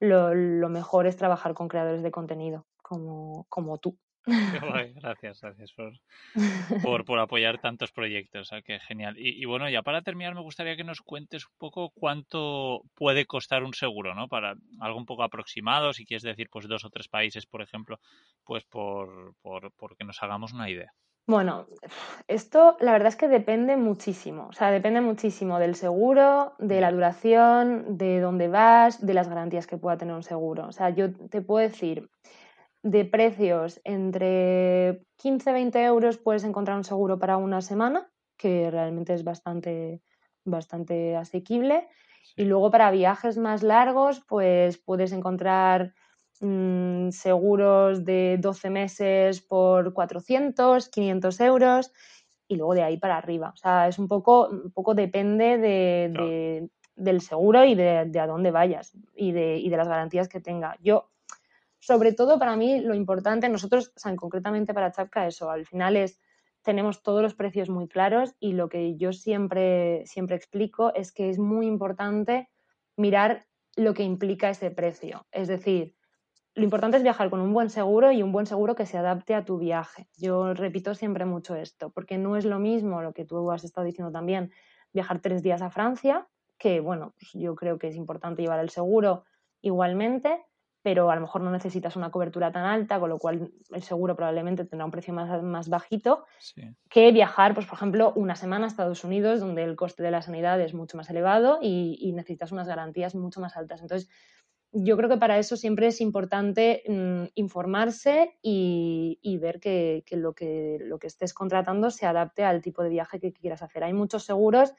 lo, 0.00 0.68
mejor 0.68 1.06
es 1.06 1.16
trabajar 1.16 1.54
con 1.54 1.68
creadores 1.68 2.02
de 2.02 2.10
contenido 2.10 2.66
como, 2.82 3.44
como 3.48 3.78
tú. 3.78 3.98
gracias, 4.96 5.40
gracias 5.40 5.72
por, 5.72 7.04
por, 7.04 7.18
apoyar 7.18 7.60
tantos 7.60 7.90
proyectos. 7.92 8.50
que 8.64 8.78
genial. 8.80 9.14
Y, 9.18 9.44
bueno, 9.44 9.68
ya 9.68 9.82
para 9.82 10.02
terminar, 10.02 10.34
me 10.34 10.42
gustaría 10.42 10.76
que 10.76 10.84
nos 10.84 11.00
cuentes 11.00 11.46
un 11.46 11.54
poco 11.58 11.90
cuánto 11.90 12.82
puede 12.94 13.26
costar 13.26 13.62
un 13.62 13.74
seguro, 13.74 14.14
¿no? 14.14 14.28
Para 14.28 14.54
algo 14.80 14.98
un 14.98 15.06
poco 15.06 15.22
aproximado, 15.22 15.92
si 15.92 16.04
quieres 16.04 16.22
decir, 16.22 16.48
pues 16.50 16.68
dos 16.68 16.84
o 16.84 16.90
tres 16.90 17.08
países, 17.08 17.46
por 17.46 17.62
ejemplo, 17.62 17.98
pues 18.44 18.64
por, 18.64 19.34
por, 19.42 19.72
por 19.72 19.96
que 19.96 20.04
nos 20.04 20.22
hagamos 20.22 20.52
una 20.52 20.68
idea. 20.68 20.92
Bueno, 21.30 21.68
esto 22.26 22.76
la 22.80 22.90
verdad 22.90 23.06
es 23.06 23.16
que 23.16 23.28
depende 23.28 23.76
muchísimo, 23.76 24.48
o 24.48 24.52
sea, 24.52 24.72
depende 24.72 25.00
muchísimo 25.00 25.60
del 25.60 25.76
seguro, 25.76 26.54
de 26.58 26.80
la 26.80 26.90
duración, 26.90 27.96
de 27.98 28.18
dónde 28.18 28.48
vas, 28.48 29.06
de 29.06 29.14
las 29.14 29.28
garantías 29.28 29.68
que 29.68 29.76
pueda 29.76 29.96
tener 29.96 30.14
un 30.14 30.24
seguro. 30.24 30.66
O 30.66 30.72
sea, 30.72 30.90
yo 30.90 31.12
te 31.28 31.40
puedo 31.40 31.64
decir, 31.64 32.10
de 32.82 33.04
precios 33.04 33.80
entre 33.84 35.02
15 35.16 35.52
20 35.52 35.82
euros 35.84 36.18
puedes 36.18 36.44
encontrar 36.44 36.76
un 36.76 36.84
seguro 36.84 37.18
para 37.18 37.36
una 37.36 37.60
semana, 37.60 38.10
que 38.36 38.70
realmente 38.70 39.12
es 39.12 39.22
bastante, 39.22 40.00
bastante 40.44 41.16
asequible. 41.16 41.88
Y 42.36 42.44
luego 42.44 42.70
para 42.70 42.90
viajes 42.90 43.36
más 43.36 43.62
largos, 43.62 44.22
pues 44.26 44.78
puedes 44.78 45.12
encontrar 45.12 45.94
mm, 46.40 47.10
seguros 47.10 48.04
de 48.04 48.38
12 48.40 48.70
meses 48.70 49.42
por 49.42 49.92
400, 49.92 50.88
500 50.88 51.40
euros 51.40 51.92
y 52.48 52.56
luego 52.56 52.74
de 52.74 52.82
ahí 52.82 52.96
para 52.96 53.18
arriba. 53.18 53.50
O 53.54 53.56
sea, 53.56 53.88
es 53.88 53.98
un 53.98 54.08
poco, 54.08 54.48
un 54.48 54.72
poco 54.72 54.94
depende 54.94 55.58
de, 55.58 56.70
del 56.96 57.20
seguro 57.20 57.64
y 57.64 57.74
de, 57.74 58.06
de, 58.06 58.20
a 58.20 58.26
dónde 58.26 58.50
vayas 58.50 58.92
y 59.14 59.32
de, 59.32 59.58
y 59.58 59.68
de 59.68 59.76
las 59.76 59.88
garantías 59.88 60.28
que 60.28 60.40
tenga. 60.40 60.76
Yo 60.82 61.10
sobre 61.80 62.12
todo 62.12 62.38
para 62.38 62.56
mí 62.56 62.80
lo 62.80 62.94
importante, 62.94 63.48
nosotros, 63.48 63.92
o 63.96 64.16
concretamente 64.16 64.72
para 64.72 64.92
Chapka, 64.92 65.26
eso, 65.26 65.50
al 65.50 65.66
final 65.66 65.96
es 65.96 66.20
tenemos 66.62 67.02
todos 67.02 67.22
los 67.22 67.34
precios 67.34 67.70
muy 67.70 67.88
claros 67.88 68.34
y 68.38 68.52
lo 68.52 68.68
que 68.68 68.96
yo 68.96 69.12
siempre, 69.12 70.04
siempre 70.06 70.36
explico 70.36 70.94
es 70.94 71.10
que 71.10 71.30
es 71.30 71.38
muy 71.38 71.66
importante 71.66 72.48
mirar 72.96 73.46
lo 73.76 73.94
que 73.94 74.02
implica 74.02 74.50
ese 74.50 74.70
precio. 74.70 75.26
Es 75.32 75.48
decir, 75.48 75.96
lo 76.54 76.64
importante 76.64 76.96
es 76.96 77.02
viajar 77.02 77.30
con 77.30 77.40
un 77.40 77.52
buen 77.52 77.70
seguro 77.70 78.12
y 78.12 78.22
un 78.22 78.32
buen 78.32 78.46
seguro 78.46 78.74
que 78.74 78.84
se 78.84 78.98
adapte 78.98 79.34
a 79.34 79.44
tu 79.44 79.58
viaje. 79.58 80.08
Yo 80.18 80.52
repito 80.52 80.94
siempre 80.94 81.24
mucho 81.24 81.54
esto, 81.54 81.90
porque 81.90 82.18
no 82.18 82.36
es 82.36 82.44
lo 82.44 82.58
mismo 82.58 83.02
lo 83.02 83.14
que 83.14 83.24
tú 83.24 83.50
has 83.50 83.64
estado 83.64 83.86
diciendo 83.86 84.12
también, 84.12 84.52
viajar 84.92 85.20
tres 85.20 85.42
días 85.42 85.62
a 85.62 85.70
Francia, 85.70 86.28
que 86.58 86.80
bueno, 86.80 87.14
pues 87.18 87.32
yo 87.32 87.54
creo 87.54 87.78
que 87.78 87.88
es 87.88 87.96
importante 87.96 88.42
llevar 88.42 88.60
el 88.60 88.70
seguro 88.70 89.24
igualmente, 89.62 90.44
pero 90.82 91.10
a 91.10 91.14
lo 91.14 91.20
mejor 91.20 91.42
no 91.42 91.50
necesitas 91.50 91.96
una 91.96 92.10
cobertura 92.10 92.50
tan 92.52 92.64
alta, 92.64 92.98
con 92.98 93.10
lo 93.10 93.18
cual 93.18 93.50
el 93.70 93.82
seguro 93.82 94.16
probablemente 94.16 94.64
tendrá 94.64 94.84
un 94.84 94.90
precio 94.90 95.12
más, 95.12 95.42
más 95.42 95.68
bajito, 95.68 96.24
que 96.88 97.12
viajar, 97.12 97.54
pues 97.54 97.66
por 97.66 97.76
ejemplo, 97.76 98.12
una 98.16 98.34
semana 98.34 98.64
a 98.64 98.68
Estados 98.68 99.04
Unidos, 99.04 99.40
donde 99.40 99.62
el 99.62 99.76
coste 99.76 100.02
de 100.02 100.10
la 100.10 100.22
sanidad 100.22 100.60
es 100.60 100.72
mucho 100.72 100.96
más 100.96 101.10
elevado 101.10 101.58
y, 101.60 102.12
necesitas 102.14 102.52
unas 102.52 102.66
garantías 102.66 103.14
mucho 103.14 103.40
más 103.40 103.56
altas. 103.56 103.80
Entonces, 103.82 104.10
yo 104.72 104.96
creo 104.96 105.08
que 105.08 105.16
para 105.16 105.38
eso 105.38 105.56
siempre 105.56 105.86
es 105.86 106.00
importante 106.00 106.82
mm, 106.88 107.24
informarse 107.34 108.38
y, 108.42 109.38
ver 109.40 109.60
que, 109.60 110.02
lo 110.12 110.34
que 110.34 110.78
lo 110.80 110.98
que 110.98 111.06
estés 111.06 111.34
contratando 111.34 111.90
se 111.90 112.06
adapte 112.06 112.44
al 112.44 112.62
tipo 112.62 112.82
de 112.82 112.88
viaje 112.88 113.20
que 113.20 113.32
quieras 113.32 113.62
hacer. 113.62 113.84
Hay 113.84 113.92
muchos 113.92 114.24
seguros, 114.24 114.72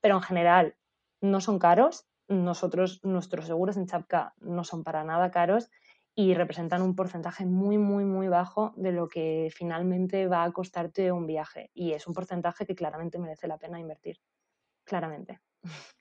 pero 0.00 0.16
en 0.16 0.22
general 0.22 0.76
no 1.20 1.40
son 1.40 1.58
caros 1.58 2.06
nosotros, 2.28 3.00
nuestros 3.02 3.46
seguros 3.46 3.76
en 3.76 3.86
Chapka 3.86 4.34
no 4.38 4.64
son 4.64 4.84
para 4.84 5.04
nada 5.04 5.30
caros 5.30 5.70
y 6.14 6.34
representan 6.34 6.82
un 6.82 6.94
porcentaje 6.94 7.44
muy, 7.44 7.76
muy, 7.76 8.04
muy 8.04 8.28
bajo 8.28 8.72
de 8.76 8.92
lo 8.92 9.08
que 9.08 9.50
finalmente 9.54 10.28
va 10.28 10.44
a 10.44 10.52
costarte 10.52 11.10
un 11.12 11.26
viaje. 11.26 11.70
Y 11.74 11.92
es 11.92 12.06
un 12.06 12.14
porcentaje 12.14 12.66
que 12.66 12.76
claramente 12.76 13.18
merece 13.18 13.48
la 13.48 13.58
pena 13.58 13.80
invertir. 13.80 14.20
Claramente. 14.84 15.40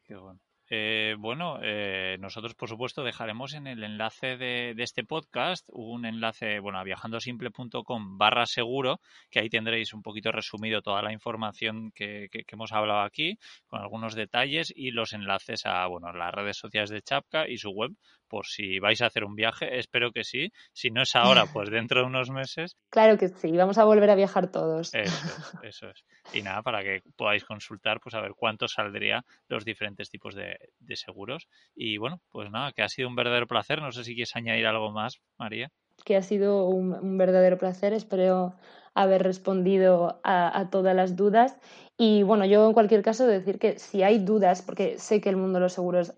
Qué 0.04 0.16
bueno. 0.16 0.40
Eh, 0.70 1.16
bueno, 1.20 1.60
eh, 1.62 2.18
nosotros 2.20 2.56
por 2.56 2.70
supuesto 2.70 3.04
dejaremos 3.04 3.54
en 3.54 3.68
el 3.68 3.84
enlace 3.84 4.38
de, 4.38 4.74
este 4.78 5.04
podcast 5.04 5.68
un 5.72 6.06
enlace, 6.06 6.60
bueno, 6.60 6.80
a 6.80 6.84
viajandosimple.com 6.84 8.18
barra 8.18 8.46
seguro, 8.46 9.00
que 9.30 9.40
ahí 9.40 9.50
tendréis 9.50 9.94
un 9.94 10.02
poquito 10.02 10.32
resumido 10.32 10.82
toda 10.82 11.02
la 11.02 11.12
información 11.12 11.92
que, 11.94 12.30
hemos 12.48 12.72
hablado 12.72 13.02
aquí, 13.02 13.38
con 13.68 13.82
algunos 13.82 14.16
detalles 14.16 14.74
y 14.76 14.92
los 14.92 15.14
enlaces 15.14 15.66
a, 15.66 15.86
bueno, 15.88 16.14
las 16.14 16.34
redes 16.34 16.58
sociales 16.58 16.90
de 16.90 17.02
Chapka 17.02 17.48
y 17.48 17.58
su 17.58 17.70
web, 17.72 17.92
por 18.34 18.48
si 18.48 18.80
vais 18.80 19.00
a 19.04 19.06
hacer 19.06 19.26
un 19.26 19.36
viaje, 19.36 19.78
espero 19.78 20.12
que 20.12 20.24
sí. 20.24 20.52
Si 20.74 20.90
no 20.90 21.04
es 21.04 21.16
ahora, 21.16 21.46
pues 21.46 21.70
dentro 21.70 22.00
de 22.00 22.08
unos 22.08 22.32
meses. 22.32 22.76
Claro 22.90 23.16
que 23.16 23.28
sí, 23.28 23.52
vamos 23.52 23.78
a 23.78 23.84
volver 23.84 24.10
a 24.10 24.16
viajar 24.16 24.50
todos. 24.50 24.92
Eso 24.96 25.88
es, 25.88 26.04
Y 26.34 26.42
nada, 26.42 26.64
para 26.64 26.82
que 26.82 27.04
podáis 27.16 27.46
consultar, 27.46 28.00
pues 28.00 28.16
a 28.16 28.22
ver 28.22 28.32
cuánto 28.36 28.68
saldría 28.68 29.24
los 29.50 29.66
diferentes 29.66 30.10
tipos 30.10 30.34
de, 30.34 30.58
seguros. 30.96 31.48
Y 31.76 31.98
bueno, 31.98 32.22
pues 32.32 32.50
nada, 32.50 32.72
que 32.72 32.82
ha 32.82 32.90
sido 32.90 33.08
un 33.08 33.16
verdadero 33.16 33.46
placer. 33.46 33.84
No 33.84 33.92
sé 33.92 34.04
si 34.04 34.16
quieres 34.16 34.36
añadir 34.36 34.66
algo 34.66 34.92
más, 34.92 35.22
María. 35.38 35.70
Que 36.04 36.16
ha 36.16 36.24
sido 36.24 36.66
un, 36.66 37.20
verdadero 37.20 37.60
placer. 37.60 37.94
Espero 37.94 38.56
haber 38.96 39.22
respondido 39.22 40.22
a, 40.24 40.60
a, 40.60 40.72
todas 40.72 40.96
las 40.96 41.16
dudas. 41.16 41.60
Y 42.00 42.24
bueno, 42.24 42.46
yo 42.46 42.66
en 42.66 42.74
cualquier 42.74 43.04
caso 43.04 43.28
decir 43.28 43.60
que 43.60 43.78
si 43.78 44.02
hay 44.02 44.18
dudas, 44.18 44.64
porque 44.64 44.98
sé 44.98 45.22
que 45.22 45.30
el 45.30 45.38
mundo 45.38 45.60
de 45.60 45.66
los 45.66 45.74
seguros 45.74 46.16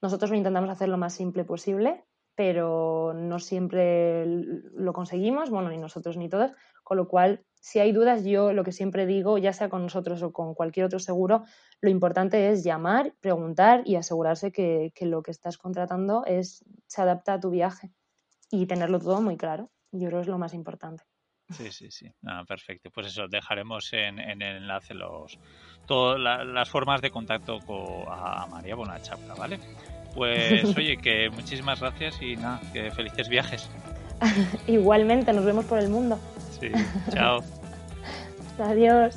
nosotros 0.00 0.30
lo 0.30 0.36
intentamos 0.36 0.70
hacer 0.70 0.88
lo 0.88 0.98
más 0.98 1.14
simple 1.14 1.44
posible, 1.44 2.04
pero 2.34 3.14
no 3.14 3.40
siempre 3.40 4.24
lo 4.26 4.92
conseguimos, 4.92 5.50
bueno, 5.50 5.70
ni 5.70 5.78
nosotros 5.78 6.16
ni 6.16 6.28
todos, 6.28 6.52
con 6.84 6.96
lo 6.96 7.08
cual, 7.08 7.44
si 7.60 7.80
hay 7.80 7.90
dudas, 7.90 8.24
yo 8.24 8.52
lo 8.52 8.62
que 8.62 8.70
siempre 8.70 9.06
digo, 9.06 9.38
ya 9.38 9.52
sea 9.52 9.68
con 9.68 9.82
nosotros 9.82 10.22
o 10.22 10.32
con 10.32 10.54
cualquier 10.54 10.86
otro 10.86 11.00
seguro, 11.00 11.42
lo 11.80 11.90
importante 11.90 12.50
es 12.50 12.62
llamar, 12.62 13.12
preguntar 13.20 13.82
y 13.84 13.96
asegurarse 13.96 14.52
que, 14.52 14.92
lo 15.00 15.22
que 15.24 15.32
estás 15.32 15.58
contratando 15.58 16.24
es, 16.26 16.64
se 16.86 17.02
adapta 17.02 17.34
a 17.34 17.40
tu 17.40 17.50
viaje 17.50 17.92
y 18.50 18.66
tenerlo 18.66 19.00
todo 19.00 19.20
muy 19.20 19.36
claro. 19.36 19.70
Yo 19.90 20.06
creo 20.06 20.20
que 20.20 20.22
es 20.22 20.28
lo 20.28 20.38
más 20.38 20.54
importante. 20.54 21.07
Sí, 21.50 21.70
sí, 21.70 21.90
sí. 21.90 22.10
perfecto. 22.46 22.90
Pues 22.90 23.06
eso, 23.08 23.26
dejaremos 23.28 23.92
en, 23.92 24.18
el 24.18 24.42
enlace 24.42 24.94
los 24.94 25.38
todas 25.86 26.20
las 26.46 26.68
formas 26.68 27.00
de 27.00 27.10
contacto 27.10 27.58
con, 27.60 28.04
a 28.08 28.46
María 28.46 28.74
Bonachapla, 28.74 29.34
¿vale? 29.34 29.58
Pues 30.14 30.64
oye, 30.76 30.96
que 30.98 31.30
muchísimas 31.30 31.80
gracias 31.80 32.20
y 32.20 32.36
nada, 32.36 32.60
que 32.72 32.90
felices 32.90 33.28
viajes. 33.28 33.70
Igualmente, 34.66 35.32
nos 35.32 35.44
vemos 35.44 35.64
por 35.64 35.78
el 35.78 35.88
mundo. 35.88 36.18
Sí, 36.60 36.70
chao. 37.12 37.42
Adiós. 38.58 39.16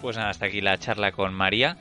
Pues 0.00 0.16
nada, 0.16 0.30
hasta 0.30 0.46
aquí 0.46 0.60
la 0.60 0.76
charla 0.78 1.12
con 1.12 1.32
María 1.34 1.76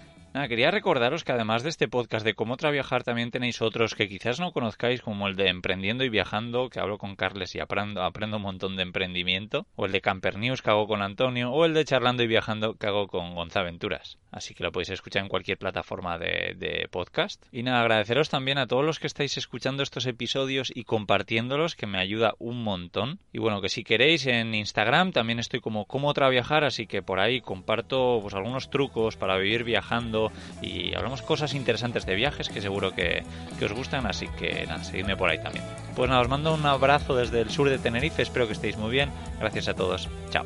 quería 0.47 0.71
recordaros 0.71 1.23
que 1.23 1.31
además 1.31 1.63
de 1.63 1.69
este 1.69 1.87
podcast 1.87 2.25
de 2.25 2.33
cómo 2.33 2.57
trabajar 2.57 3.03
también 3.03 3.31
tenéis 3.31 3.61
otros 3.61 3.95
que 3.95 4.07
quizás 4.07 4.39
no 4.39 4.51
conozcáis, 4.51 5.01
como 5.01 5.27
el 5.27 5.35
de 5.35 5.49
Emprendiendo 5.49 6.03
y 6.03 6.09
Viajando, 6.09 6.69
que 6.69 6.79
hablo 6.79 6.97
con 6.97 7.15
Carles 7.15 7.55
y 7.55 7.59
aprendo, 7.59 8.03
aprendo 8.03 8.37
un 8.37 8.43
montón 8.43 8.75
de 8.75 8.83
emprendimiento, 8.83 9.65
o 9.75 9.85
el 9.85 9.91
de 9.91 10.01
Camper 10.01 10.37
News, 10.37 10.61
que 10.61 10.69
hago 10.69 10.87
con 10.87 11.01
Antonio, 11.01 11.51
o 11.51 11.65
el 11.65 11.73
de 11.73 11.85
Charlando 11.85 12.23
y 12.23 12.27
Viajando, 12.27 12.75
que 12.75 12.87
hago 12.87 13.07
con 13.07 13.35
Gonzaventuras. 13.35 14.17
Así 14.31 14.53
que 14.53 14.63
lo 14.63 14.71
podéis 14.71 14.91
escuchar 14.91 15.23
en 15.23 15.29
cualquier 15.29 15.57
plataforma 15.57 16.17
de, 16.17 16.87
podcast. 16.91 17.43
Y 17.51 17.63
nada, 17.63 17.81
agradeceros 17.81 18.29
también 18.29 18.57
a 18.57 18.67
todos 18.67 18.85
los 18.85 18.99
que 18.99 19.07
estáis 19.07 19.37
escuchando 19.37 19.83
estos 19.83 20.05
episodios 20.05 20.71
y 20.73 20.83
compartiéndolos, 20.83 21.75
que 21.75 21.87
me 21.87 21.99
ayuda 21.99 22.35
un 22.39 22.63
montón. 22.63 23.19
Y 23.33 23.39
bueno, 23.39 23.61
que 23.61 23.69
si 23.69 23.83
queréis 23.83 24.25
en 24.27 24.53
Instagram 24.53 25.11
también 25.11 25.39
estoy 25.39 25.59
como 25.59 25.85
cómo 25.85 26.13
viajar, 26.27 26.63
así 26.63 26.87
que 26.87 27.01
por 27.01 27.19
ahí 27.19 27.39
comparto 27.39 28.19
pues 28.21 28.33
algunos 28.33 28.69
trucos 28.69 29.15
para 29.15 29.37
vivir 29.37 29.63
viajando 29.63 30.31
y 30.61 30.93
hablamos 30.95 31.21
cosas 31.21 31.53
interesantes 31.53 32.05
de 32.05 32.15
viajes 32.15 32.49
que 32.49 32.61
seguro 32.61 32.93
que, 32.93 33.23
os 33.63 33.73
gustan, 33.73 34.05
así 34.05 34.27
que 34.37 34.65
nada, 34.67 34.83
seguidme 34.83 35.15
por 35.15 35.29
ahí 35.29 35.41
también. 35.41 35.63
Pues 35.95 36.09
nada, 36.09 36.21
os 36.21 36.29
mando 36.29 36.53
un 36.53 36.65
abrazo 36.65 37.15
desde 37.15 37.41
el 37.41 37.49
sur 37.49 37.69
de 37.69 37.77
Tenerife, 37.77 38.21
espero 38.21 38.47
que 38.47 38.53
estéis 38.53 38.77
muy 38.77 38.91
bien, 38.91 39.11
gracias 39.39 39.67
a 39.67 39.75
todos, 39.75 40.09
chao. 40.29 40.45